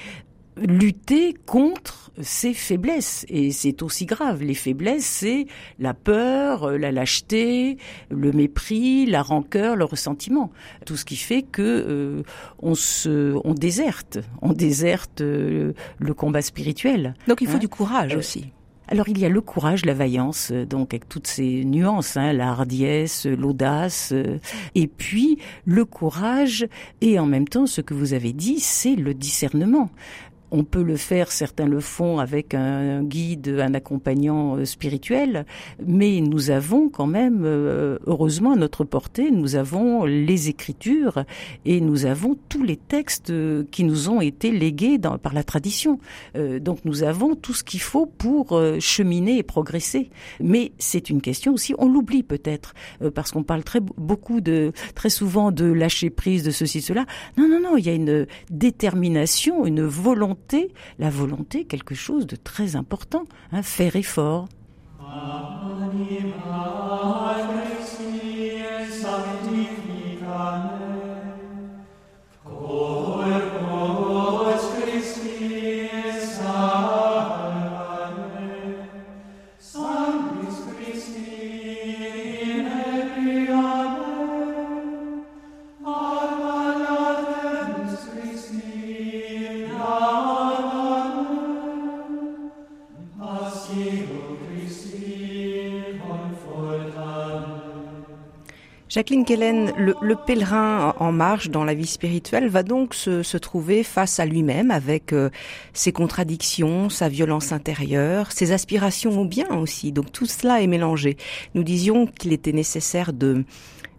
[0.58, 3.26] lutter contre ses faiblesses.
[3.30, 4.44] Et c'est aussi grave.
[4.44, 5.48] Les faiblesses, c'est
[5.80, 7.78] la peur, la lâcheté,
[8.10, 10.52] le mépris, la rancœur, le ressentiment.
[10.86, 12.24] Tout ce qui fait que euh,
[12.60, 17.16] on se, on déserte, on déserte euh, le combat spirituel.
[17.28, 17.60] Donc il faut hein?
[17.60, 18.52] du courage euh, aussi.
[18.90, 22.50] Alors il y a le courage, la vaillance, donc avec toutes ces nuances, hein, la
[22.50, 24.14] hardiesse, l'audace,
[24.76, 26.68] et puis le courage,
[27.00, 29.90] et en même temps ce que vous avez dit, c'est le discernement.
[30.56, 35.48] On peut le faire, certains le font avec un guide, un accompagnant euh, spirituel,
[35.84, 41.24] mais nous avons quand même, euh, heureusement à notre portée, nous avons les écritures
[41.66, 45.98] et nous avons tous les textes euh, qui nous ont été légués par la tradition.
[46.62, 50.12] donc nous avons tout ce qu'il faut pour cheminer et progresser.
[50.40, 52.76] Mais c'est une question aussi, on l'oublie peut-être,
[53.16, 57.06] parce qu'on parle très beaucoup de, très souvent de lâcher prise, de ceci, cela.
[57.38, 60.43] Non, non, non, il y a une détermination, une volonté
[61.00, 64.48] la volonté, quelque chose de très important, hein, faire effort.
[98.94, 104.20] Jacqueline Kellen, le, pèlerin en marche dans la vie spirituelle va donc se, trouver face
[104.20, 105.32] à lui-même avec euh,
[105.74, 109.92] ses contradictions, sa violence intérieure, ses aspirations au bien aussi.
[109.92, 111.18] Donc tout cela est mélangé.
[111.56, 113.46] Nous disions qu'il était nécessaire de,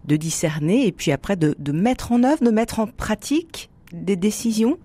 [0.04, 4.14] de discerner et puis après de, de mettre en œuvre, de mettre en pratique des
[4.14, 4.78] décisions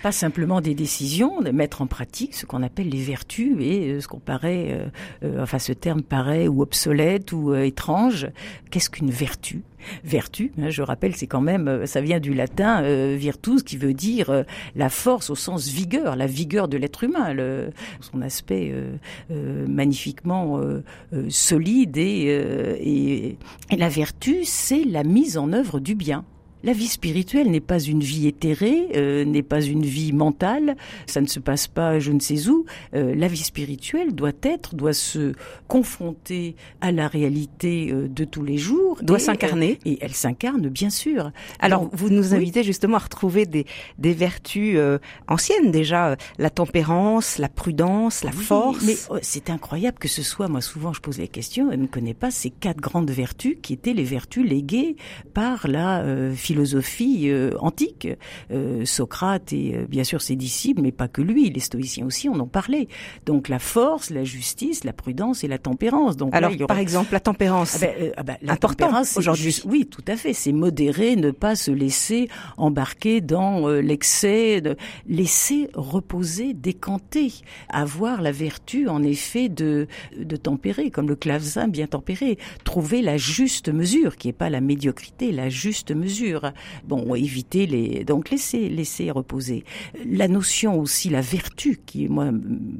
[0.00, 4.00] pas simplement des décisions, de mettre en pratique ce qu'on appelle les vertus et euh,
[4.00, 4.86] ce qu'on paraît, euh,
[5.24, 8.28] euh, enfin ce terme paraît ou obsolète ou étrange.
[8.70, 9.62] Qu'est-ce qu'une vertu?
[10.04, 12.82] Vertu, hein, je rappelle, c'est quand même, ça vient du latin
[13.16, 14.44] virtus, qui veut dire
[14.76, 17.70] la force au sens vigueur, la vigueur de l'être humain, le,
[18.02, 18.74] son aspect
[19.30, 20.60] magnifiquement
[21.30, 23.38] solide et,
[23.70, 26.26] et la vertu, c'est la mise en œuvre du bien.
[26.62, 31.22] La vie spirituelle n'est pas une vie éthérée, euh, n'est pas une vie mentale, ça
[31.22, 32.66] ne se passe pas je ne sais où.
[32.94, 35.32] Euh, la vie spirituelle doit être, doit se
[35.68, 38.98] confronter à la réalité euh, de tous les jours.
[39.02, 39.78] Doit s'incarner.
[39.86, 41.32] et elle s'incarne, bien sûr.
[41.60, 43.64] Alors, vous nous invitez justement à retrouver des,
[43.98, 44.78] des vertus
[45.28, 48.84] anciennes déjà, la tempérance, la prudence, la force.
[48.84, 51.86] Mais oh, c'est incroyable que ce soit, moi souvent je pose la question, elle ne
[51.86, 54.96] connaît pas ces quatre grandes vertus qui étaient les vertus léguées
[55.32, 56.04] par la
[56.50, 58.08] philosophie euh, antique.
[58.50, 62.28] Euh, Socrate et euh, bien sûr ses disciples, mais pas que lui, les stoïciens aussi
[62.28, 62.88] on en parlait.
[63.24, 66.16] Donc la force, la justice, la prudence et la tempérance.
[66.16, 69.62] Donc alors par exemple la tempérance, ah ben, ah ben, la tempérance aujourd'hui.
[69.64, 70.32] Oui, tout à fait.
[70.32, 77.32] C'est modérer, ne pas se laisser embarquer dans l'excès, de laisser reposer, décanter,
[77.68, 79.86] avoir la vertu en effet de
[80.18, 84.60] de tempérer, comme le clavecin bien tempéré, trouver la juste mesure, qui est pas la
[84.60, 86.39] médiocrité, la juste mesure.
[86.84, 89.64] Bon, éviter les, donc laisser, laisser reposer.
[90.04, 92.30] La notion aussi, la vertu, qui moi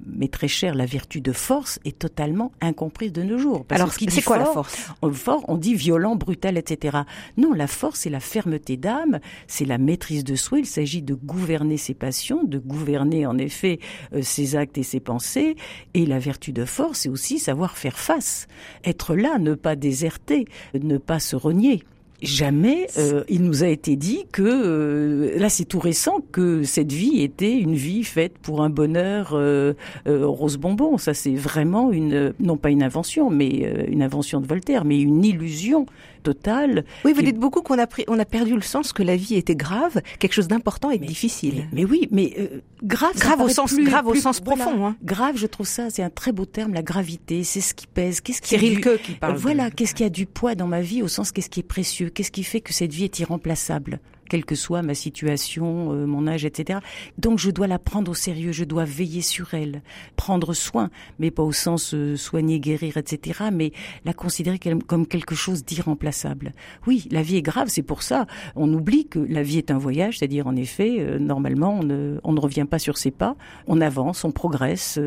[0.06, 3.64] m'est très chère, la vertu de force, est totalement incomprise de nos jours.
[3.70, 4.90] Alors, c'est quoi la force?
[5.12, 6.98] Fort, on dit violent, brutal, etc.
[7.36, 10.60] Non, la force, c'est la fermeté d'âme, c'est la maîtrise de soi.
[10.60, 13.78] Il s'agit de gouverner ses passions, de gouverner en effet
[14.12, 15.56] euh, ses actes et ses pensées.
[15.94, 18.48] Et la vertu de force, c'est aussi savoir faire face,
[18.84, 21.82] être là, ne pas déserter, ne pas se renier
[22.22, 26.92] jamais euh, il nous a été dit que euh, là c'est tout récent que cette
[26.92, 29.74] vie était une vie faite pour un bonheur euh,
[30.06, 30.98] rose bonbon.
[30.98, 33.48] Ça c'est vraiment une non pas une invention mais
[33.88, 35.86] une invention de Voltaire mais une illusion
[36.20, 39.16] totale oui vous dites beaucoup qu'on a pris on a perdu le sens que la
[39.16, 41.68] vie était grave quelque chose d'important et difficile.
[41.72, 42.50] mais, oui mais
[42.82, 44.96] grave grave au sens grave au sens profond hein.
[45.02, 48.20] grave je trouve ça c'est un très beau terme la gravité c'est ce qui pèse
[48.20, 51.08] qu'est-ce qui Rilke qui parle voilà qu'est-ce qui a du poids dans ma vie au
[51.08, 54.00] sens qu'est-ce qui est précieux Qu'est-ce qui fait que cette vie est irremplaçable?
[54.30, 56.78] Quelle que soit ma situation, euh, mon âge, etc.
[57.18, 59.82] Donc je dois la prendre au sérieux, je dois veiller sur elle,
[60.16, 60.88] prendre soin,
[61.18, 63.72] mais pas au sens euh, soigner, guérir, etc., mais
[64.04, 66.52] la considérer comme quelque chose d'irremplaçable.
[66.86, 68.26] Oui, la vie est grave, c'est pour ça.
[68.54, 72.20] On oublie que la vie est un voyage, c'est-à-dire en effet, euh, normalement, on ne,
[72.22, 74.98] on ne, revient pas sur ses pas, on avance, on progresse,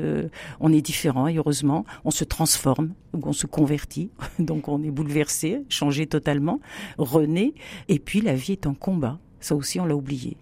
[0.59, 4.09] on est différent et heureusement, on se transforme, on se convertit,
[4.39, 6.59] donc on est bouleversé, changé totalement,
[6.97, 7.53] rené,
[7.87, 9.12] et puis la vie est en combat.
[9.43, 10.37] Ça aussi, on l'a oublié.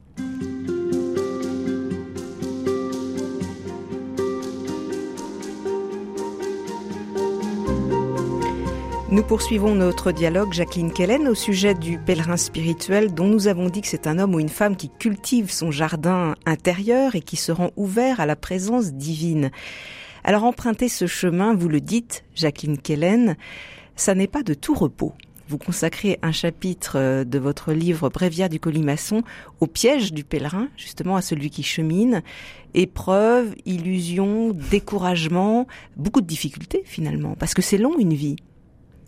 [9.09, 13.81] Nous poursuivons notre dialogue, Jacqueline Kellen, au sujet du pèlerin spirituel dont nous avons dit
[13.81, 17.51] que c'est un homme ou une femme qui cultive son jardin intérieur et qui se
[17.51, 19.49] rend ouvert à la présence divine.
[20.23, 23.35] Alors emprunter ce chemin, vous le dites, Jacqueline Kellen,
[23.95, 25.13] ça n'est pas de tout repos
[25.51, 29.21] vous consacrez un chapitre euh, de votre livre Bréviaire du colimaçon
[29.59, 32.23] au piège du pèlerin, justement à celui qui chemine.
[32.73, 38.37] Épreuves, illusions, découragement, beaucoup de difficultés finalement, parce que c'est long une vie.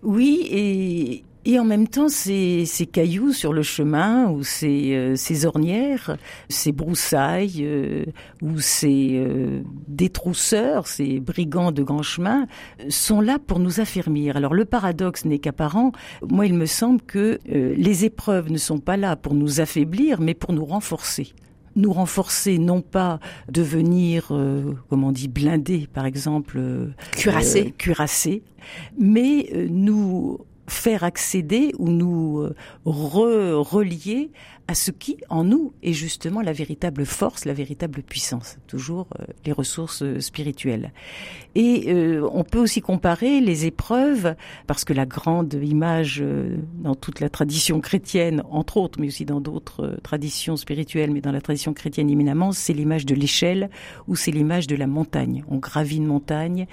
[0.02, 5.16] Oui, et et en même temps, ces, ces cailloux sur le chemin, ou ces, euh,
[5.16, 8.06] ces ornières, ces broussailles, euh,
[8.42, 12.48] ou ces euh, détrousseurs, ces brigands de grand chemin,
[12.88, 14.38] sont là pour nous affermir.
[14.38, 15.92] Alors le paradoxe n'est qu'apparent.
[16.22, 20.34] Moi, il me semble que les épreuves ne sont pas là pour nous affaiblir, mais
[20.34, 21.34] pour nous renforcer
[21.76, 26.62] nous renforcer, non pas devenir, euh, comme on dit, blindé, par exemple,
[27.14, 28.44] cuirassé, cuirassé,
[29.00, 34.32] mais nous faire accéder ou nous euh, relier
[34.70, 39.26] à ce qui, en nous, est justement la véritable force, la véritable puissance, toujours euh,
[39.46, 40.94] les ressources euh, spirituelles.
[41.56, 41.94] Et
[42.32, 46.24] on peut aussi comparer les épreuves, parce que la grande image
[46.80, 51.32] dans toute la tradition chrétienne, entre autres, mais aussi dans d'autres traditions spirituelles, mais dans
[51.32, 53.70] la tradition chrétienne éminemment, c'est l'image de l'échelle
[54.08, 55.44] ou c'est l'image de la montagne.
[55.48, 56.66] On gravit une montagne,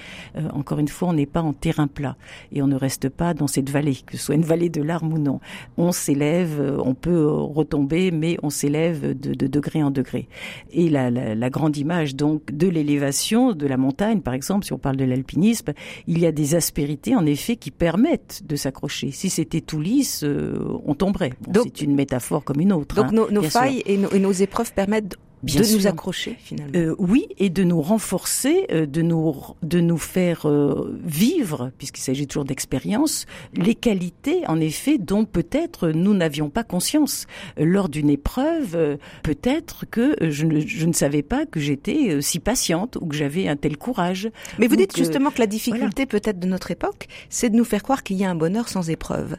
[0.55, 2.17] encore une fois, on n'est pas en terrain plat
[2.51, 5.13] et on ne reste pas dans cette vallée, que ce soit une vallée de larmes
[5.13, 5.41] ou non.
[5.77, 10.29] On s'élève, on peut retomber, mais on s'élève de, degré en degré.
[10.73, 14.79] Et la, la grande image donc de l'élévation de la montagne, par exemple, si on
[14.79, 15.73] parle de l'alpinisme,
[16.07, 19.11] il y a des aspérités en effet qui permettent de s'accrocher.
[19.11, 21.33] Si c'était tout lisse, euh, on tomberait.
[21.55, 22.95] c'est une métaphore comme une autre.
[22.97, 26.73] Donc hein, nos, failles et nos épreuves permettent de nous accrocher finalement.
[26.77, 32.03] Euh, oui, et de nous renforcer, euh, de nous de nous faire euh, vivre, puisqu'il
[32.03, 37.27] s'agit toujours d'expérience, les qualités en effet dont peut-être nous n'avions pas conscience
[37.57, 38.99] lors d'une épreuve.
[39.23, 43.49] peut-être que je ne, je ne savais pas que j'étais si patiente ou que j'avais
[43.49, 44.31] un tel courage.
[44.59, 47.83] Mais vous dites justement que la difficulté peut-être de notre époque, c'est de nous faire
[47.83, 49.37] croire qu'il y a un bonheur sans épreuve.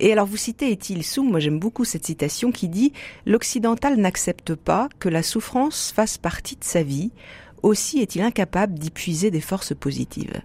[0.00, 2.92] Et alors vous citez Etil Soum, moi j'aime beaucoup cette citation qui dit
[3.24, 7.10] L'occidental n'accepte pas que la souffrance fasse partie de sa vie,
[7.62, 10.42] aussi est-il incapable d'y puiser des forces positives.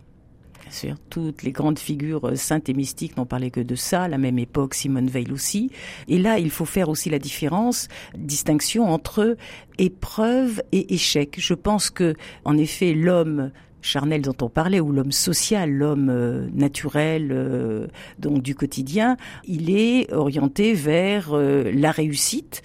[0.61, 4.03] Bien sûr, toutes les grandes figures euh, saintes et mystiques n'ont parlé que de ça,
[4.03, 5.69] à la même époque Simone Veil aussi.
[6.07, 9.35] Et là, il faut faire aussi la différence, distinction entre
[9.79, 11.35] épreuve et échec.
[11.37, 13.51] Je pense que, en effet, l'homme
[13.82, 17.88] charnel dont on parlait, ou l'homme social, l'homme euh, naturel, euh,
[18.19, 22.61] donc du quotidien, il est orienté vers euh, la réussite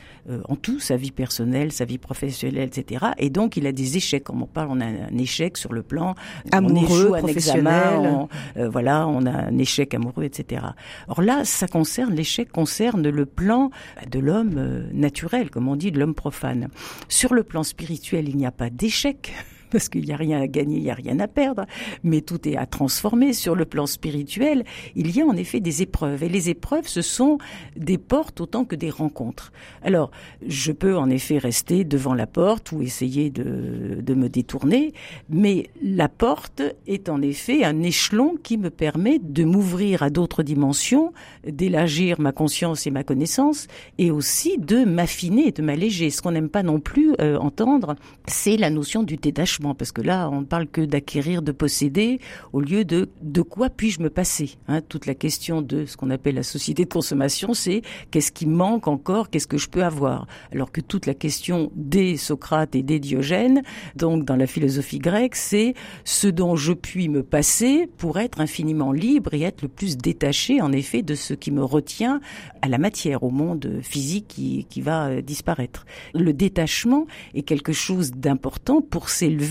[0.48, 3.12] en tout, sa vie personnelle, sa vie professionnelle, etc.
[3.16, 4.24] Et donc il a des échecs.
[4.24, 6.16] Comme on parle, on a un échec sur le plan
[6.50, 8.26] amoureux, on professionnel.
[8.56, 10.62] voilà, on a un échec amoureux, etc.
[11.06, 13.70] Or là, ça concerne l'échec concerne le plan
[14.10, 16.70] de l'homme naturel, comme on dit, de l'homme profane.
[17.08, 19.32] Sur le plan spirituel, il n'y a pas d'échec
[19.70, 21.66] parce qu'il n'y a rien à gagner, il n'y a rien à perdre,
[22.02, 23.32] mais tout est à transformer.
[23.32, 24.64] Sur le plan spirituel,
[24.94, 27.38] il y a en effet des épreuves, et les épreuves, ce sont
[27.76, 29.52] des portes autant que des rencontres.
[29.82, 30.10] Alors,
[30.46, 34.92] je peux en effet rester devant la porte ou essayer de, de me détourner,
[35.28, 40.42] mais la porte est en effet un échelon qui me permet de m'ouvrir à d'autres
[40.42, 41.12] dimensions,
[41.46, 43.66] d'élargir ma conscience et ma connaissance,
[43.98, 46.10] et aussi de m'affiner, de m'alléger.
[46.10, 47.96] Ce qu'on n'aime pas non plus euh, entendre,
[48.26, 52.20] c'est la notion du détachement parce que là, on ne parle que d'acquérir, de posséder,
[52.52, 54.56] au lieu de de quoi puis-je me passer.
[54.68, 54.80] Hein?
[54.82, 58.88] Toute la question de ce qu'on appelle la société de consommation, c'est qu'est-ce qui manque
[58.88, 60.26] encore, qu'est-ce que je peux avoir?
[60.52, 63.62] Alors que toute la question des Socrates et des Diogènes,
[63.94, 68.92] donc dans la philosophie grecque, c'est ce dont je puis me passer pour être infiniment
[68.92, 72.20] libre et être le plus détaché, en effet, de ce qui me retient
[72.62, 75.86] à la matière, au monde physique qui, qui va disparaître.
[76.14, 79.45] Le détachement est quelque chose d'important pour s'élever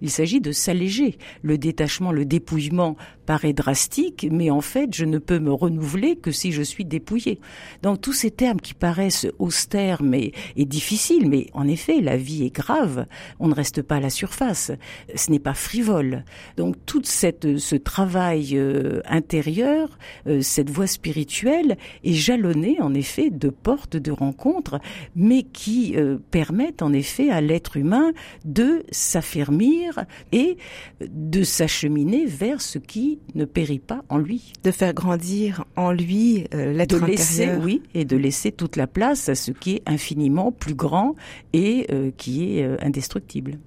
[0.00, 1.18] il s'agit de s'alléger.
[1.42, 6.30] Le détachement, le dépouillement paraît drastique, mais en fait, je ne peux me renouveler que
[6.30, 7.40] si je suis dépouillé.
[7.82, 12.44] Donc tous ces termes qui paraissent austères mais et difficiles, mais en effet, la vie
[12.44, 13.06] est grave.
[13.40, 14.72] On ne reste pas à la surface.
[15.14, 16.24] Ce n'est pas frivole.
[16.56, 23.30] Donc tout cette ce travail euh, intérieur, euh, cette voie spirituelle est jalonnée en effet
[23.30, 24.80] de portes de rencontres,
[25.16, 28.12] mais qui euh, permettent en effet à l'être humain
[28.44, 30.56] de s'affermir et
[31.00, 34.52] de s'acheminer vers ce qui ne périt pas en lui.
[34.62, 37.62] De faire grandir en lui euh, l'être intérieur.
[37.62, 41.14] oui, et de laisser toute la place à ce qui est infiniment plus grand
[41.52, 43.58] et euh, qui est euh, indestructible.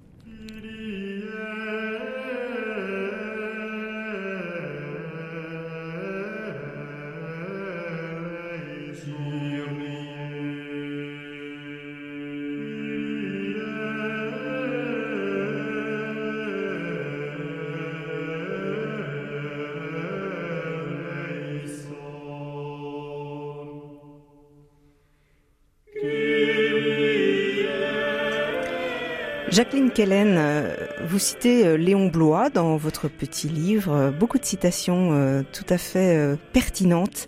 [29.58, 30.76] Jacqueline Kellen, euh,
[31.08, 35.80] vous citez euh, Léon Blois dans votre petit livre, euh, beaucoup de citations tout à
[35.80, 37.26] fait pertinentes.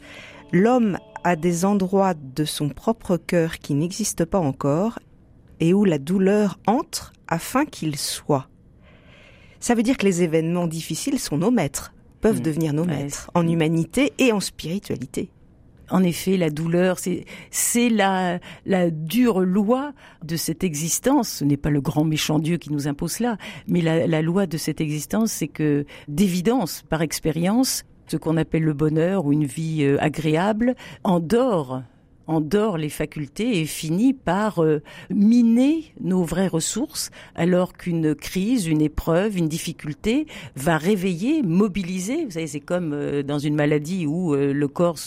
[0.52, 5.00] L'homme a des endroits de son propre cœur qui n'existent pas encore
[5.60, 8.48] et où la douleur entre afin qu'il soit.
[9.60, 12.44] Ça veut dire que les événements difficiles sont nos maîtres, peuvent mmh.
[12.44, 15.32] devenir nos maîtres en humanité et en spiritualité
[15.92, 18.40] en effet, la douleur, c'est la,
[18.92, 21.30] dure loi de cette existence.
[21.30, 23.38] Ce n'est pas le grand méchant Dieu qui nous impose cela,
[23.68, 28.64] mais la, la loi de cette existence, c'est que, d'évidence, par expérience, ce qu'on appelle
[28.64, 31.84] le bonheur ou une vie euh, agréable endort
[32.30, 38.82] endort les facultés et finit par euh, miner nos vraies ressources, alors qu'une crise, une
[38.82, 42.26] épreuve, une difficulté va réveiller, mobiliser.
[42.26, 44.98] Vous savez, c'est comme euh, dans une maladie où euh, le corps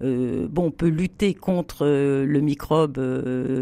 [0.00, 2.98] bon, peut lutter contre le microbe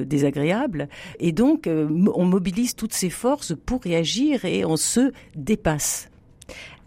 [0.04, 0.88] désagréable.
[1.18, 6.09] Et donc, on mobilise toutes ses forces pour réagir et on se dépasse.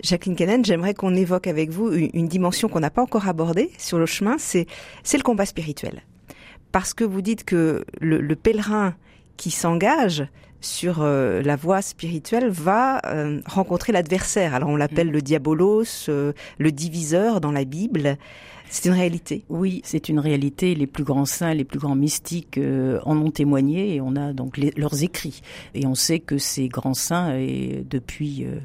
[0.02, 4.00] Jacqueline Kenen, j'aimerais qu'on évoque avec vous une, dimension qu'on n'a pas encore abordée sur
[4.00, 4.68] le chemin, c'est
[5.14, 6.04] le combat spirituel.
[6.72, 8.96] Parce que vous dites que le, pèlerin
[9.38, 10.26] qui s'engage
[10.62, 14.56] sur euh, la voie spirituelle va euh, rencontrer l'adversaire.
[14.56, 15.12] Alors on l'appelle mm.
[15.12, 18.18] le diabolos, euh, le diviseur dans la Bible.
[18.74, 19.45] C'est une réalité.
[19.49, 20.74] Oui, c'est une réalité.
[20.74, 24.34] Les plus grands saints, les plus grands mystiques euh, en ont témoigné et on a
[24.34, 25.41] donc leurs écrits.
[25.76, 28.57] Et on sait que ces grands saints, et depuis euh,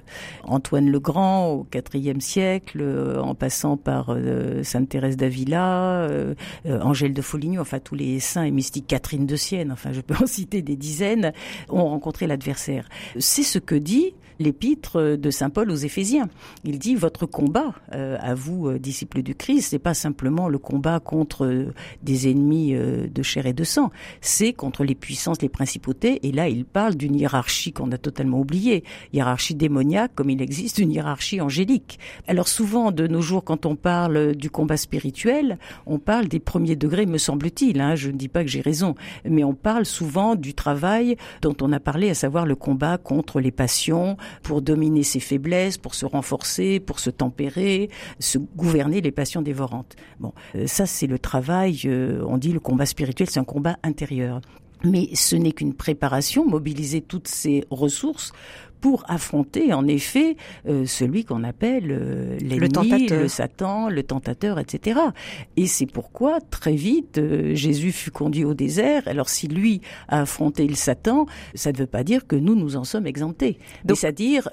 [0.44, 4.16] Antoine le Grand au IVe siècle, euh, en passant par
[4.62, 6.08] Sainte Thérèse d'Avila,
[6.64, 10.14] Angèle de Foligno, enfin tous les saints et mystiques, Catherine de Sienne, enfin je peux
[10.14, 11.34] en citer des dizaines,
[11.68, 12.88] ont rencontré l'adversaire.
[13.18, 16.28] C'est ce que dit l'épître de saint Paul aux Éphésiens.
[16.64, 20.58] Il dit votre combat, euh, à vous euh, disciples du Christ, c'est pas simplement le
[20.58, 25.48] combat contre euh, des ennemis de chair et de sang, c'est contre les puissances, les
[25.48, 26.26] principautés.
[26.26, 30.78] Et là, il parle d'une hiérarchie qu'on a totalement oubliée, hiérarchie démoniaque, comme il existe
[30.78, 31.98] une hiérarchie angélique.
[32.26, 36.76] Alors souvent, de nos jours, quand on parle du combat spirituel, on parle des premiers
[36.76, 37.80] degrés, me semble-t-il.
[37.80, 41.56] Hein, je ne dis pas que j'ai raison, mais on parle souvent du travail dont
[41.60, 45.94] on a parlé, à savoir le combat contre les passions, pour dominer ses faiblesses, pour
[45.94, 49.96] se renforcer, pour se tempérer, se gouverner les passions dévorantes.
[50.20, 53.76] Bon, euh, ça c'est le travail, euh, on dit le combat spirituel, c'est un combat
[53.82, 54.40] intérieur.
[54.84, 58.32] Mais ce n'est qu'une préparation, mobiliser toutes ces ressources
[58.80, 65.00] pour affronter en effet euh, celui qu'on appelle euh, l'ennemi, le, Satan, le tentateur, etc.
[65.56, 69.02] Et c'est pourquoi très vite euh, Jésus fut conduit au désert.
[69.06, 72.76] Alors si lui a affronté le Satan, ça ne veut pas dire que nous nous
[72.76, 73.58] en sommes exemptés.
[73.88, 74.48] C'est-à-dire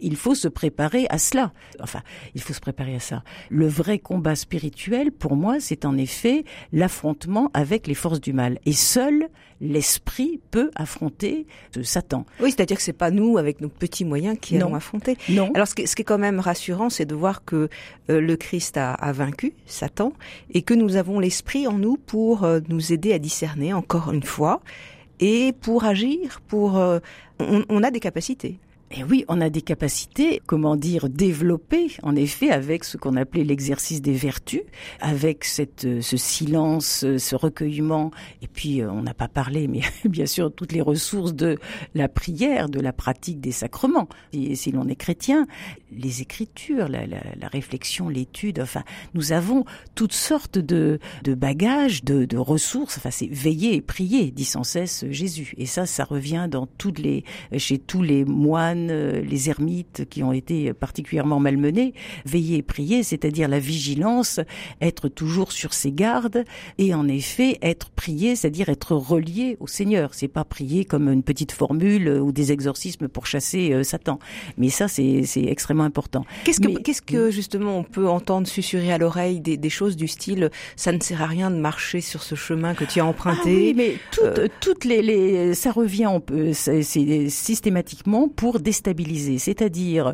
[0.00, 1.52] il faut se préparer à cela.
[1.80, 2.00] Enfin,
[2.34, 3.22] il faut se préparer à ça.
[3.50, 8.58] Le vrai combat spirituel, pour moi, c'est en effet l'affrontement avec les forces du mal.
[8.66, 9.28] Et seul
[9.60, 11.46] l'esprit peut affronter
[11.82, 12.26] Satan.
[12.40, 15.16] Oui, c'est-à-dire que c'est pas nous avec nos petits moyens qui allons affronter.
[15.28, 15.50] Non.
[15.54, 17.68] Alors ce qui, est quand même rassurant, c'est de voir que
[18.10, 20.12] euh, le Christ a, vaincu Satan
[20.52, 24.22] et que nous avons l'esprit en nous pour euh, nous aider à discerner encore une
[24.22, 24.60] fois
[25.20, 26.98] et pour agir, pour euh,
[27.40, 28.58] on a des capacités.
[28.90, 33.44] Et oui, on a des capacités, comment dire, développées, en effet, avec ce qu'on appelait
[33.44, 34.62] l'exercice des vertus,
[35.00, 38.10] avec cette, euh, ce silence, euh, ce recueillement,
[38.40, 41.58] et puis euh, on n'a pas parlé, mais bien sûr, toutes les ressources de
[41.94, 44.08] la prière, de la pratique des sacrements.
[44.32, 45.46] Et si l'on est chrétien,
[45.92, 49.66] les écritures, la, la, la réflexion, l'étude, enfin, nous avons
[49.96, 54.64] toutes sortes de, de bagages, de, de ressources, enfin, c'est veiller et prier, dit sans
[54.64, 55.52] cesse Jésus.
[55.58, 57.24] Et ça, ça revient dans toutes les,
[57.58, 63.02] chez tous les moines, euh, les ermites qui ont été particulièrement malmenés, veiller et prier,
[63.02, 64.40] c'est-à-dire la vigilance,
[64.80, 66.44] être toujours sur ses gardes
[66.78, 70.14] et en effet être prié, c'est-à-dire être relié au Seigneur.
[70.14, 74.18] C'est pas prier comme une petite formule ou des exorcismes pour chasser euh, Satan.
[74.56, 76.24] Mais ça, c'est extrêmement important.
[76.44, 80.50] Qu'est-ce que, qu'est-ce que justement on peut entendre susurrer à l'oreille des, choses du style
[80.76, 83.38] ça ne sert à rien de marcher sur ce chemin que tu as emprunté.
[83.44, 86.82] Ah oui, mais toutes, euh, toutes les, les, ça revient, on peut, c'est
[87.28, 90.12] systématiquement pour déstabiliser, c'est-à-dire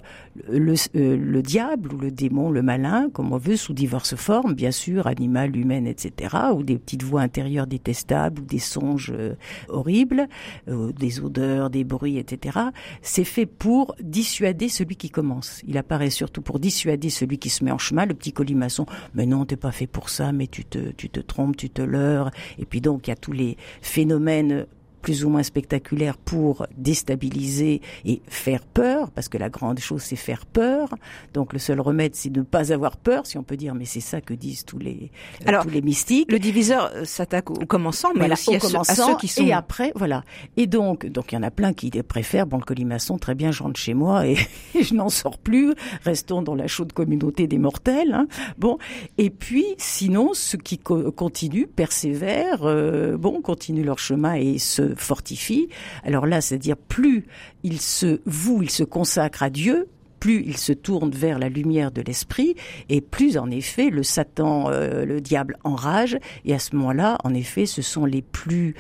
[0.49, 4.55] le, euh, le, diable ou le démon, le malin, comme on veut, sous diverses formes,
[4.55, 9.35] bien sûr, animal, humaine, etc., ou des petites voix intérieures détestables, ou des songes euh,
[9.69, 10.29] horribles,
[10.69, 12.61] euh, des odeurs, des bruits, etc.,
[13.03, 15.61] c'est fait pour dissuader celui qui commence.
[15.67, 18.87] Il apparaît surtout pour dissuader celui qui se met en chemin, le petit colimaçon.
[19.15, 21.83] Mais non, t'es pas fait pour ça, mais tu te, tu te trompes, tu te
[21.83, 22.31] leurres.
[22.61, 24.67] Et puis donc, il y a tous les phénomènes
[25.05, 30.17] plus ou moins spectaculaire pour déstabiliser et faire peur, parce que la grande chose c'est
[30.17, 30.89] faire peur.
[31.35, 33.85] Donc le seul remède c'est de ne pas avoir peur, si on peut dire, mais
[33.85, 35.11] c'est ça que disent tous les,
[35.43, 36.33] euh, Alors, tous les mystiques.
[36.33, 39.45] Le diviseur euh, s'attaque au commençant, mais aussi à, ceux, qui sont...
[39.45, 40.25] Et après, voilà.
[40.57, 43.53] Et donc, donc il y en a plein qui préfèrent, bon le colimaçon, très bien,
[43.53, 44.39] je rentre chez moi et,
[44.81, 45.75] je n'en sors plus,
[46.05, 48.15] restons dans la chaude communauté des mortels.
[48.15, 48.27] Hein.
[48.57, 48.79] Bon,
[49.19, 55.69] et puis sinon, ceux qui continuent, persévèrent, euh, bon, continuent leur chemin et se fortifie.
[56.05, 57.27] Alors là, c'est-à-dire plus
[57.63, 59.89] il se voue, il se consacre à Dieu,
[60.21, 62.57] plus il se tourne vers la lumière de l'esprit,
[62.89, 66.19] et plus en effet le Satan, euh, le diable enrage.
[66.45, 68.75] Et à ce moment-là, en effet, ce sont les plus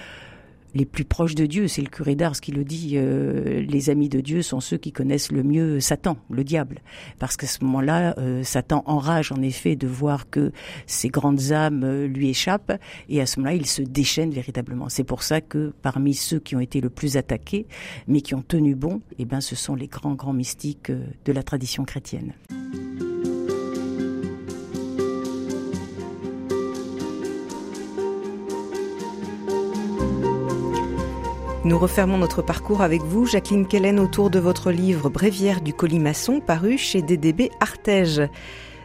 [0.74, 1.68] les plus proches de Dieu.
[1.68, 2.92] C'est le curé d'Ars qui le dit.
[2.94, 6.80] Euh, les amis de Dieu sont ceux qui connaissent le mieux Satan, le diable,
[7.18, 10.52] parce qu'à ce moment-là, euh, Satan enrage en effet de voir que
[10.86, 14.88] ces grandes âmes euh, lui échappent, et à ce moment-là, il se déchaîne véritablement.
[14.88, 17.66] C'est pour ça que parmi ceux qui ont été le plus attaqués,
[18.08, 21.42] mais qui ont tenu bon, eh ben, ce sont les grands grands mystiques de la
[21.42, 22.32] tradition chrétienne.
[31.64, 36.40] Nous refermons notre parcours avec vous, Jacqueline Kellen, autour de votre livre Bréviaire du colimaçon,
[36.40, 38.28] paru chez DDB Artege.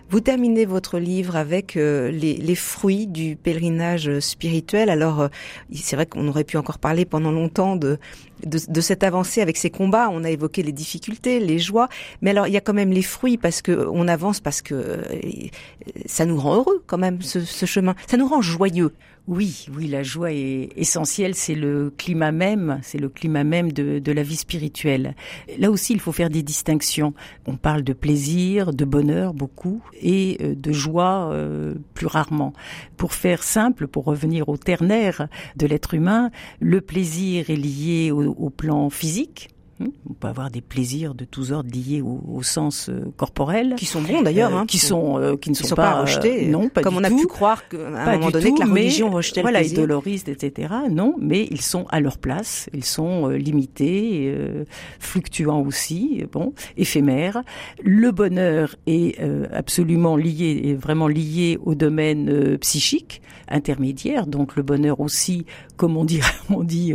[0.09, 4.89] Vous terminez votre livre avec euh, les, fruits du pèlerinage spirituel.
[4.89, 5.27] Alors, euh,
[5.73, 7.99] c'est vrai qu'on aurait pu encore parler pendant longtemps de,
[8.45, 10.07] de, cette avancée avec ces combats.
[10.09, 11.89] On a évoqué les difficultés, les joies,
[12.21, 14.73] mais alors il y a quand même les fruits parce que on avance parce que
[14.73, 15.01] euh,
[16.05, 17.93] ça nous rend heureux quand même ce, ce chemin.
[18.07, 18.93] Ça nous rend joyeux.
[19.29, 21.35] Oui, oui, la joie est essentielle.
[21.35, 25.13] C'est le climat même, c'est le climat même de, la vie spirituelle.
[25.59, 27.13] Là aussi, il faut faire des distinctions.
[27.45, 32.53] On parle de plaisir, de bonheur beaucoup, et euh, de joie euh, plus rarement.
[32.97, 35.27] Pour faire simple, pour revenir au ternaire
[35.57, 39.49] de l'être humain, le plaisir est lié au plan physique
[39.81, 44.01] on peut avoir des plaisirs de tous ordres liés au, sens euh, corporel, qui sont
[44.01, 47.03] bons d'ailleurs, hein, qui sont euh, qui ne sont, pas, rejetés, non, pas comme on
[47.03, 49.79] a pu croire qu'à un moment donné que la religion rejetait voilà, le plaisir.
[49.79, 50.73] doloristes, etc.
[50.89, 54.33] Non, mais ils sont à leur place, ils sont limités,
[54.99, 57.43] fluctuants aussi, bon, éphémères.
[57.83, 59.19] Le bonheur est
[59.53, 66.05] absolument lié, est vraiment lié au domaine psychique intermédiaire, donc le bonheur aussi, comme on
[66.05, 66.93] dit, on dit,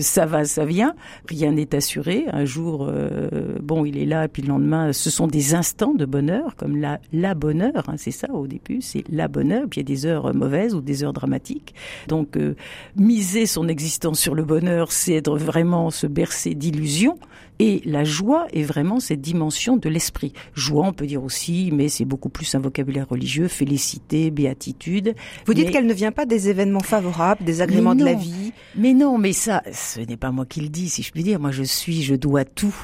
[0.00, 0.94] ça va, ça vient,
[1.28, 5.26] rien n'est assuré un jour, euh, bon, il est là, puis le lendemain, ce sont
[5.26, 9.66] des instants de bonheur, comme la, bonheur, hein, c'est ça au début, c'est la bonheur,
[9.68, 11.74] puis il y a des heures mauvaises ou des heures dramatiques.
[12.08, 12.54] Donc, euh,
[12.96, 17.18] miser son existence sur le bonheur, c'est être vraiment se bercer d'illusions.
[17.58, 20.32] Et la joie est vraiment cette dimension de l'esprit.
[20.54, 25.14] Joie, on peut dire aussi, mais c'est beaucoup plus un vocabulaire religieux, félicité, béatitude.
[25.46, 28.52] Vous dites qu'elle ne vient pas des événements favorables, des agréments de la vie.
[28.76, 31.40] Mais non, mais ça, ce n'est pas moi qui le dis, si je puis dire.
[31.40, 32.74] Moi, je suis, je dois tout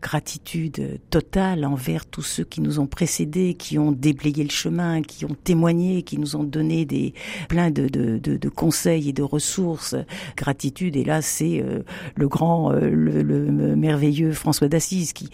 [0.00, 5.24] gratitude totale envers tous ceux qui nous ont précédés, qui ont déblayé le chemin, qui
[5.24, 7.14] ont témoigné, qui nous ont donné des
[7.48, 9.96] plein de, conseils et de ressources.
[10.36, 11.82] Gratitude, et là c'est euh,
[12.14, 15.30] le grand, euh, le, merveilleux François d'Assise qui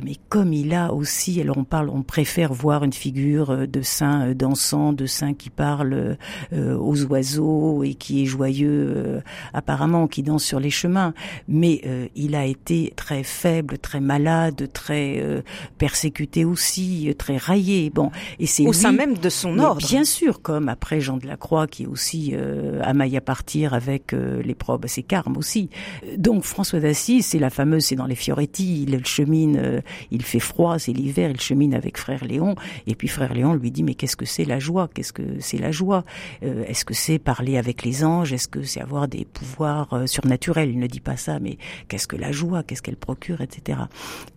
[0.00, 3.82] mais comme il a aussi, alors on parle, on préfère voir une figure euh, de
[3.82, 6.16] saint euh, dansant, de saint qui parle
[6.52, 9.22] euh, aux oiseaux et qui est joyeux
[9.52, 11.12] apparemment, qui danse sur les chemins,
[11.48, 11.82] mais
[12.14, 15.42] il a été très faible, très malade, très
[15.78, 17.90] persécuté aussi, très raillé.
[17.90, 19.86] Bon, et c'est au sein même de son ordre.
[19.86, 22.34] Bien sûr, comme après Jean de la Croix qui est aussi
[22.82, 25.70] à maille à partir avec les probes, c'est Carmes aussi.
[26.16, 30.78] Donc François d'Assise, c'est la fameuse, c'est dans les Fioretti, il chemine il fait froid,
[30.78, 32.54] c'est l'hiver, il chemine avec frère Léon,
[32.86, 35.58] et puis frère Léon lui dit mais qu'est-ce que c'est la joie Qu'est-ce que c'est
[35.58, 36.04] la joie?
[36.42, 38.32] Euh, Est-ce que c'est parler avec les anges?
[38.32, 40.70] Est-ce que c'est avoir des pouvoirs euh, surnaturels?
[40.70, 41.58] Il ne dit pas ça, mais
[41.88, 43.80] qu'est-ce que la joie Qu'est-ce qu'elle procure, etc.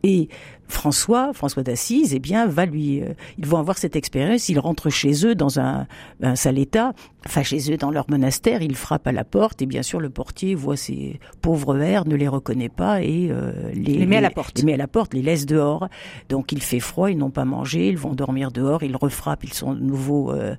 [0.03, 0.29] Et
[0.67, 4.49] François, François d'Assise, eh bien, va lui, euh, ils vont avoir cette expérience.
[4.49, 5.87] Ils rentrent chez eux dans un,
[6.21, 6.93] un sale état,
[7.25, 8.61] enfin chez eux dans leur monastère.
[8.61, 12.15] Ils frappent à la porte et bien sûr le portier voit ces pauvres vers, ne
[12.15, 14.57] les reconnaît pas et euh, les, met à la porte.
[14.57, 15.87] Les met à la porte, les laisse dehors.
[16.29, 18.83] Donc il fait froid, ils n'ont pas mangé, ils vont dormir dehors.
[18.83, 20.55] Ils refrappent, ils sont de nouveau euh,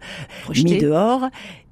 [0.51, 1.29] mis dehors.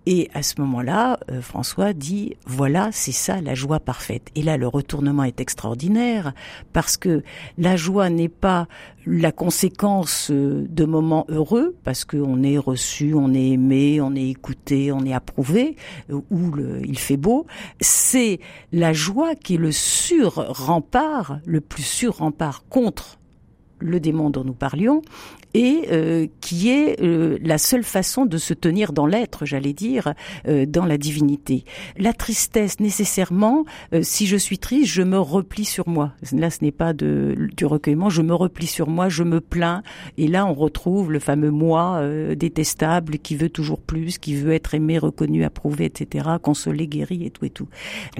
[0.06, 4.28] Et à ce moment-là, euh, François dit, voilà, c'est ça la joie parfaite.
[4.34, 6.34] Et là, le retournement est extraordinaire
[6.72, 7.22] parce que
[7.56, 8.68] la joie n'est pas
[9.06, 14.28] la conséquence euh, de moments heureux, parce qu'on est reçu, on est aimé, on est
[14.28, 15.76] écouté, on est approuvé,
[16.10, 16.52] euh, ou
[16.84, 17.46] il fait beau.
[17.80, 18.40] C'est
[18.72, 23.18] la joie qui est le sur-rempart, le plus sur-rempart contre
[23.78, 25.02] le démon dont nous parlions,
[25.54, 30.14] et euh, qui est euh, la seule façon de se tenir dans l'être, j'allais dire,
[30.48, 31.64] euh, dans la divinité.
[31.96, 33.64] La tristesse, nécessairement,
[34.02, 36.12] si je suis triste, je me replie sur moi.
[36.32, 39.82] Là, ce n'est pas de, du recueillement, je me replie sur moi, je me plains,
[40.18, 42.02] et là, on retrouve le fameux moi
[42.34, 47.30] détestable qui veut toujours plus, qui veut être aimé, reconnu, approuvé, etc., consolé, guéri et
[47.30, 47.68] tout et tout.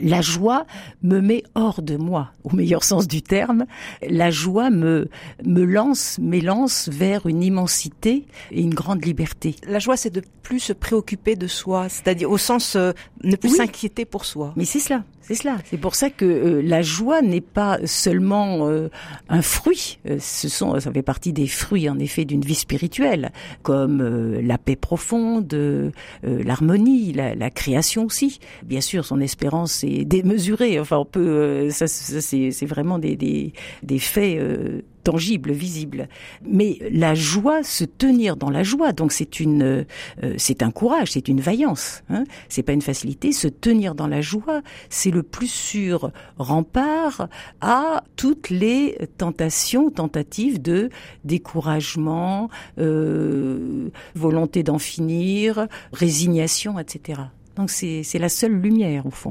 [0.01, 0.67] La joie
[1.03, 3.65] me met hors de moi, au meilleur sens du terme.
[4.09, 5.09] La joie me
[5.47, 9.57] me lance, m'élance vers une immensité et une grande liberté.
[9.67, 12.93] La joie, c'est de plus se préoccuper de soi, c'est-à-dire au sens euh,
[13.23, 14.53] ne plus s'inquiéter pour soi.
[14.57, 15.05] Mais c'est cela.
[15.23, 15.57] C'est cela.
[15.65, 18.91] C'est pour ça que euh, la joie n'est pas seulement euh,
[19.31, 19.99] un fruit.
[20.19, 23.33] ce sont, ça fait partie des fruits en effet d'une vie spirituelle,
[23.63, 25.57] comme la paix profonde,
[26.23, 28.39] l'harmonie, la, la, création aussi.
[28.65, 30.79] Bien sûr, son espérance est démesurée.
[30.79, 34.39] Enfin, on peut, ça, ça c'est vraiment des, des, des faits
[35.05, 36.09] tangible, visible.
[36.45, 41.13] Mais la joie, se tenir dans la joie, donc c'est une, euh, c'est un courage,
[41.13, 42.03] c'est une vaillance.
[42.11, 43.33] Hein c'est pas une facilité.
[43.33, 47.29] Se tenir dans la joie, c'est le plus sûr rempart
[47.61, 50.89] à toutes les tentations, tentatives de
[51.25, 52.49] découragement,
[52.79, 57.21] euh, volonté d'en finir, résignation, etc.
[57.57, 59.31] Donc c'est la seule lumière au fond.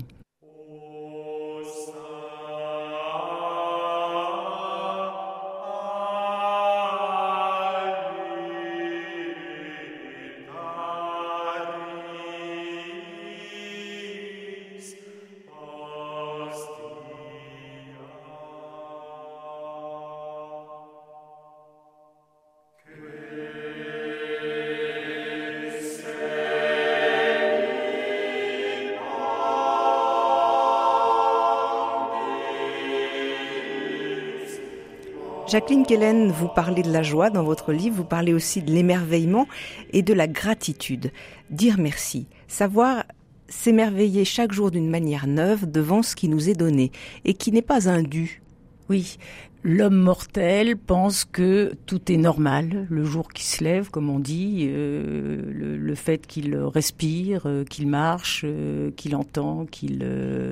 [35.54, 39.45] Jacqueline Kellen, vous parlez de la joie dans votre livre, vous parlez aussi de l'émerveillement
[39.91, 41.12] et de la gratitude.
[41.51, 43.04] Dire merci, savoir
[43.49, 46.91] s'émerveiller chaque jour d'une manière neuve devant ce qui nous est donné
[47.24, 48.41] et qui n'est pas un dû.
[48.89, 49.20] Oui,
[49.66, 54.66] L'homme mortel pense que tout est normal, le jour qui se lève, comme on dit,
[54.68, 60.05] euh, le, fait qu'il respire, euh, qu'il marche, euh, qu'il entend, qu'il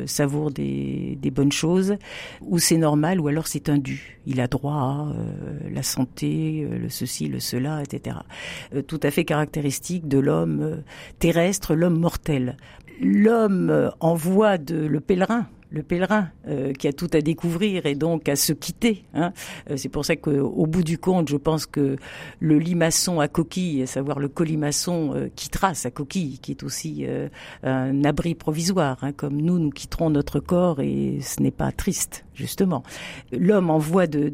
[0.05, 1.95] savoure des, bonnes choses,
[2.39, 4.17] ou c'est normal, ou alors c'est un dû.
[4.25, 5.13] Il a droit à
[5.69, 8.17] la santé, le ceci, le cela, etc.
[8.87, 10.83] tout à fait caractéristique de l'homme
[11.19, 12.55] terrestre, l'homme mortel.
[13.01, 17.95] L'homme en voie de le pèlerin, le pèlerin euh, qui a tout à découvrir et
[17.95, 19.05] donc à se quitter.
[19.13, 19.31] Hein.
[19.69, 21.95] Euh, c'est pour ça qu'au bout du compte, je pense que
[22.39, 27.05] le limaçon à coquille, à savoir le colimaçon, euh, quittera sa coquille, qui est aussi
[27.63, 32.25] un abri provisoire, hein, comme nous, nous quitterons notre corps et ce n'est pas triste
[32.41, 32.83] justement.
[33.31, 34.31] L'homme en voie de,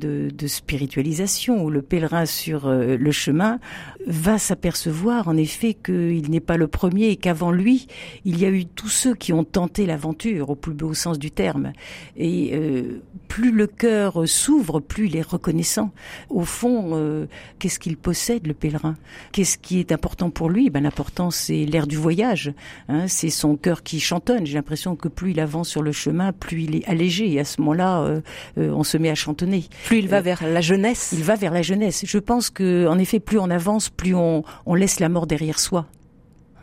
[0.48, 3.60] spiritualisation, ou le pèlerin sur le chemin,
[4.06, 7.88] va s'apercevoir en effet qu'il n'est pas le premier et qu'avant lui,
[8.26, 11.32] il y a eu tous ceux qui ont tenté l'aventure au plus beau sens du
[11.32, 11.74] terme.
[12.16, 15.92] Et euh, plus le cœur s'ouvre, plus il est reconnaissant.
[16.30, 17.28] Au fond, euh,
[17.60, 18.96] qu'est-ce qu'il possède, le pèlerin?
[19.32, 20.70] Qu'est-ce qui est important pour lui?
[20.70, 22.54] Ben, L'important, c'est l'air du voyage.
[22.88, 24.46] Hein, c'est son cœur qui chantonne.
[24.46, 27.32] J'ai l'impression que plus il avance sur le chemin, plus il est allégé.
[27.32, 28.22] Et à ce moment-là, euh,
[28.56, 29.66] on se met à chantonner.
[29.86, 31.14] Plus il va vers la jeunesse.
[31.18, 32.04] Il va vers la jeunesse.
[32.06, 35.60] Je pense que, en effet, plus on avance, plus on, on laisse la mort derrière
[35.60, 35.88] soi.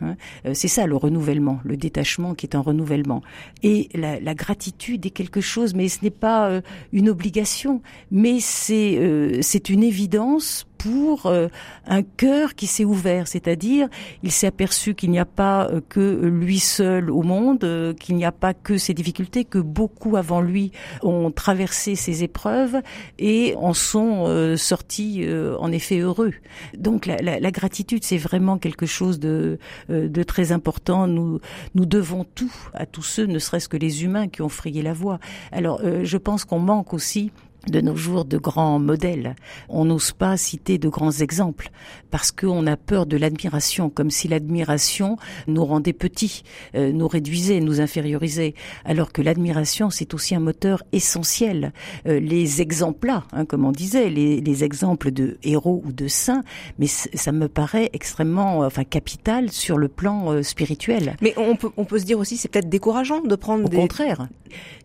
[0.01, 0.15] Hein.
[0.45, 3.21] Euh, c'est ça le renouvellement, le détachement qui est un renouvellement.
[3.63, 6.61] Et la, gratitude est quelque chose, mais ce n'est pas euh,
[6.91, 7.81] une obligation,
[8.11, 11.47] mais c'est euh, c'est une évidence pour euh,
[11.87, 13.87] un cœur qui s'est ouvert, c'est-à-dire
[14.23, 18.15] il s'est aperçu qu'il n'y a pas euh, que lui seul au monde, euh, qu'il
[18.15, 20.71] n'y a pas que ses difficultés, que beaucoup avant lui
[21.01, 22.77] ont traversé ces épreuves
[23.19, 25.25] et en sont sortis
[25.59, 26.33] en effet heureux.
[26.77, 29.57] Donc la, la, la gratitude, c'est vraiment quelque chose de,
[29.89, 31.07] de très important.
[31.07, 31.39] Nous,
[31.73, 34.93] nous devons tout à tous ceux, ne serait-ce que les humains qui ont frayé la
[34.93, 35.19] voie.
[35.51, 37.31] Alors je pense qu'on manque aussi
[37.69, 39.35] de nos jours de grands modèles.
[39.69, 41.71] On n'ose pas citer de grands exemples
[42.11, 46.43] parce qu'on a peur de l'admiration, comme si l'admiration nous rendait petits,
[46.75, 48.53] euh, nous réduisait, nous infériorisait,
[48.85, 51.73] alors que l'admiration c'est aussi un moteur essentiel.
[52.07, 56.07] Euh, les exemples là, hein, comme on disait, les, les, exemples de héros ou de
[56.07, 56.43] saints,
[56.79, 61.17] mais ça me paraît extrêmement, enfin capital sur le plan euh, spirituel.
[61.21, 63.77] Mais on peut, on peut se dire aussi, c'est peut-être décourageant de prendre Au des...
[63.77, 64.27] contraire,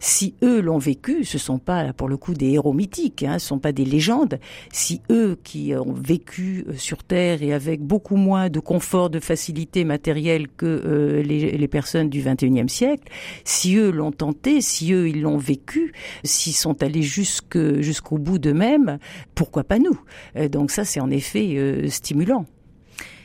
[0.01, 3.47] si eux l'ont vécu, ce sont pas pour le coup des héros mythiques, hein, ce
[3.47, 4.39] sont pas des légendes.
[4.73, 9.21] Si eux qui ont vécu euh, sur Terre et avec beaucoup moins de confort, de
[9.21, 13.05] facilité matérielle que euh, les, personnes du 21e siècle,
[13.45, 15.93] si eux l'ont tenté, si eux ils l'ont vécu,
[16.25, 18.99] s'ils sont allés jusque jusqu'au bout d'eux-mêmes,
[19.35, 19.99] pourquoi pas nous?
[20.37, 22.47] Euh, Donc ça c'est en effet stimulant.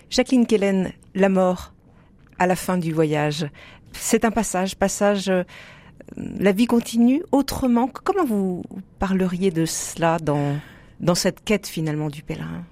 [0.09, 1.73] Jacqueline Kellen, la mort
[2.37, 3.47] à la fin du voyage.
[3.93, 5.31] C'est un passage, passage
[6.15, 7.87] la vie continue autrement.
[7.87, 8.63] Comment vous
[8.99, 10.57] parleriez de cela dans,
[10.99, 12.63] dans cette quête finalement du pèlerin?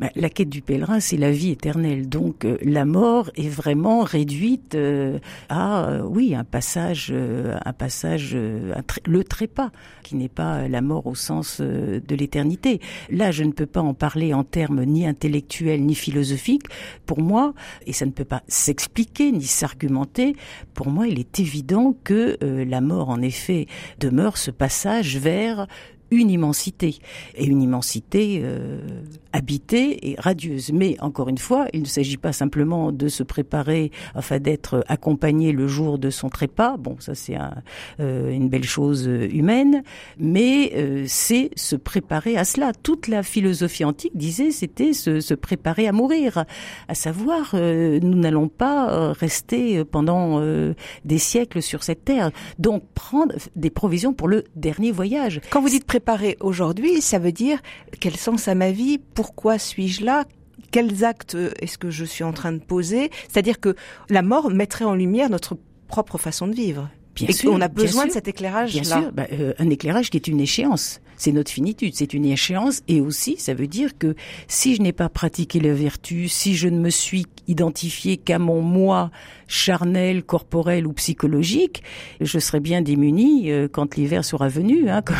[0.00, 2.08] Bah, La quête du pèlerin, c'est la vie éternelle.
[2.08, 5.18] Donc euh, la mort est vraiment réduite euh,
[5.48, 9.70] à, euh, oui, un passage, un passage, le trépas,
[10.02, 12.80] qui n'est pas la mort au sens de l'éternité.
[13.10, 16.66] Là, je ne peux pas en parler en termes ni intellectuels ni philosophiques.
[17.06, 17.54] Pour moi,
[17.86, 20.36] et ça ne peut pas s'expliquer ni s'argumenter,
[20.74, 23.66] pour moi, il est évident que la mort, en effet,
[23.98, 25.66] demeure ce passage vers
[26.10, 26.98] une immensité,
[27.34, 28.80] et une immensité euh,
[29.32, 30.72] habitée et radieuse.
[30.72, 35.52] Mais encore une fois, il ne s'agit pas simplement de se préparer afin d'être accompagné
[35.52, 37.36] le jour de son trépas, bon ça c'est
[38.00, 39.82] euh, une belle chose humaine,
[40.18, 42.72] mais euh, c'est se préparer à cela.
[42.72, 46.44] Toute la philosophie antique disait c'était se, se, préparer à mourir,
[46.88, 50.40] à savoir nous n'allons pas rester pendant
[51.04, 55.40] des siècles sur cette terre, donc prendre des provisions pour le dernier voyage.
[55.50, 57.58] Quand vous dites préparer aujourd'hui, ça veut dire
[58.00, 60.26] quel sens a ma vie, pourquoi suis-je là,
[60.70, 63.74] quels actes est-ce que je suis en train de poser C'est-à-dire que
[64.10, 65.56] la mort mettrait en lumière notre
[65.88, 66.90] propre façon de vivre.
[67.14, 68.82] Bien et on a besoin de cet éclairage là.
[68.82, 71.00] Bien sûr, bah, euh, un éclairage qui est une échéance.
[71.16, 72.82] C'est notre finitude, c'est une échéance.
[72.88, 74.14] Et aussi, ça veut dire que
[74.48, 78.60] si je n'ai pas pratiqué la vertu, si je ne me suis identifié qu'à mon
[78.60, 79.10] moi
[79.48, 81.82] charnel, corporel ou psychologique,
[82.20, 85.16] je serai bien démuni euh, quand l'hiver sera venu, hein, comme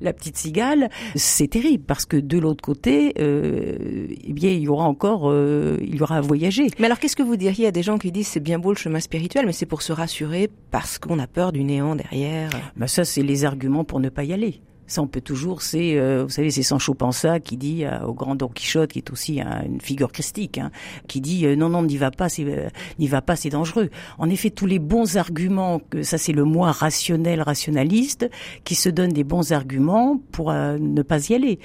[0.00, 0.90] la petite cigale.
[1.14, 5.78] C'est terrible parce que de l'autre côté, euh, eh bien, il y aura encore, euh,
[5.80, 6.68] il y aura à voyager.
[6.78, 8.78] Mais alors, qu'est-ce que vous diriez à des gens qui disent c'est bien beau le
[8.78, 12.50] chemin spirituel, mais c'est pour se rassurer parce qu'on a peur du néant derrière?
[12.76, 14.60] Ben ça, c'est les arguments pour ne pas y aller.
[14.86, 18.14] Ça, on peut toujours, c'est, euh, vous savez, c'est Sancho Panza qui dit euh, au
[18.14, 20.70] grand Don Quichotte, qui est aussi une figure christique, hein,
[21.08, 23.90] qui dit euh, non, non, n'y va pas, c'est, n'y va pas, c'est dangereux.
[24.18, 28.30] En effet, tous les bons arguments, que ça, c'est le moi rationnel, rationaliste,
[28.64, 31.58] qui se donne des bons arguments pour ne pas y aller.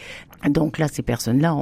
[0.49, 1.55] Donc là, ces personnes-là,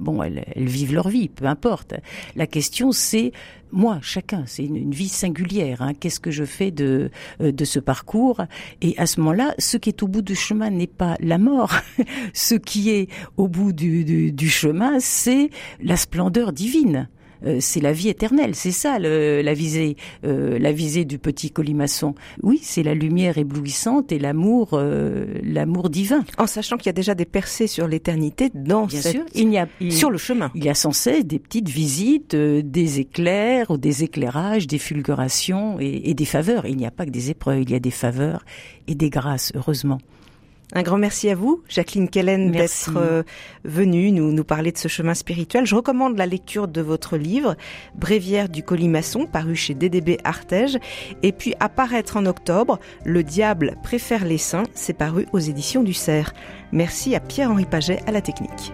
[0.00, 1.94] bon, elles, elles vivent leur vie, peu importe.
[2.34, 3.32] La question, c'est
[3.72, 5.82] moi, chacun, c'est une, vie singulière.
[5.82, 5.92] Hein.
[5.94, 7.10] Qu'est-ce que je fais de
[7.40, 8.42] euh, de ce parcours?
[8.80, 11.74] Et à ce moment-là, ce qui est au bout du chemin n'est pas la mort.
[12.32, 15.50] ce qui est au bout du, du chemin, c'est
[15.82, 17.08] la splendeur divine.
[17.44, 18.54] Euh, c'est la vie éternelle.
[18.54, 22.14] C'est ça la visée, euh, la visée du petit colimaçon.
[22.42, 26.24] Oui, c'est la lumière éblouissante et l'amour, euh, l'amour divin.
[26.38, 29.58] En sachant qu'il y a déjà des percées sur l'éternité dans Bien sûr, il y
[29.58, 30.50] a sur le chemin.
[30.54, 36.14] Il y a sans cesse des petites visites, des éclairs, des éclairages, des fulgurations et
[36.14, 36.66] des faveurs.
[36.66, 38.44] Il n'y a pas que des épreuves, il y a des faveurs
[38.86, 39.98] et des grâces, heureusement.
[40.72, 43.22] Un grand merci à vous, Jacqueline Kellen, d'être euh,
[43.64, 45.64] venue nous, nous parler de ce chemin spirituel.
[45.64, 47.54] Je recommande la lecture de votre livre,
[47.94, 50.78] Bréviaire du colimaçon, paru chez DDB Artege.
[51.22, 55.94] Et puis, apparaître en octobre, Le diable préfère les saints, c'est paru aux éditions du
[55.94, 56.32] Cerf.
[56.72, 58.72] Merci à Pierre-Henri Paget à la technique.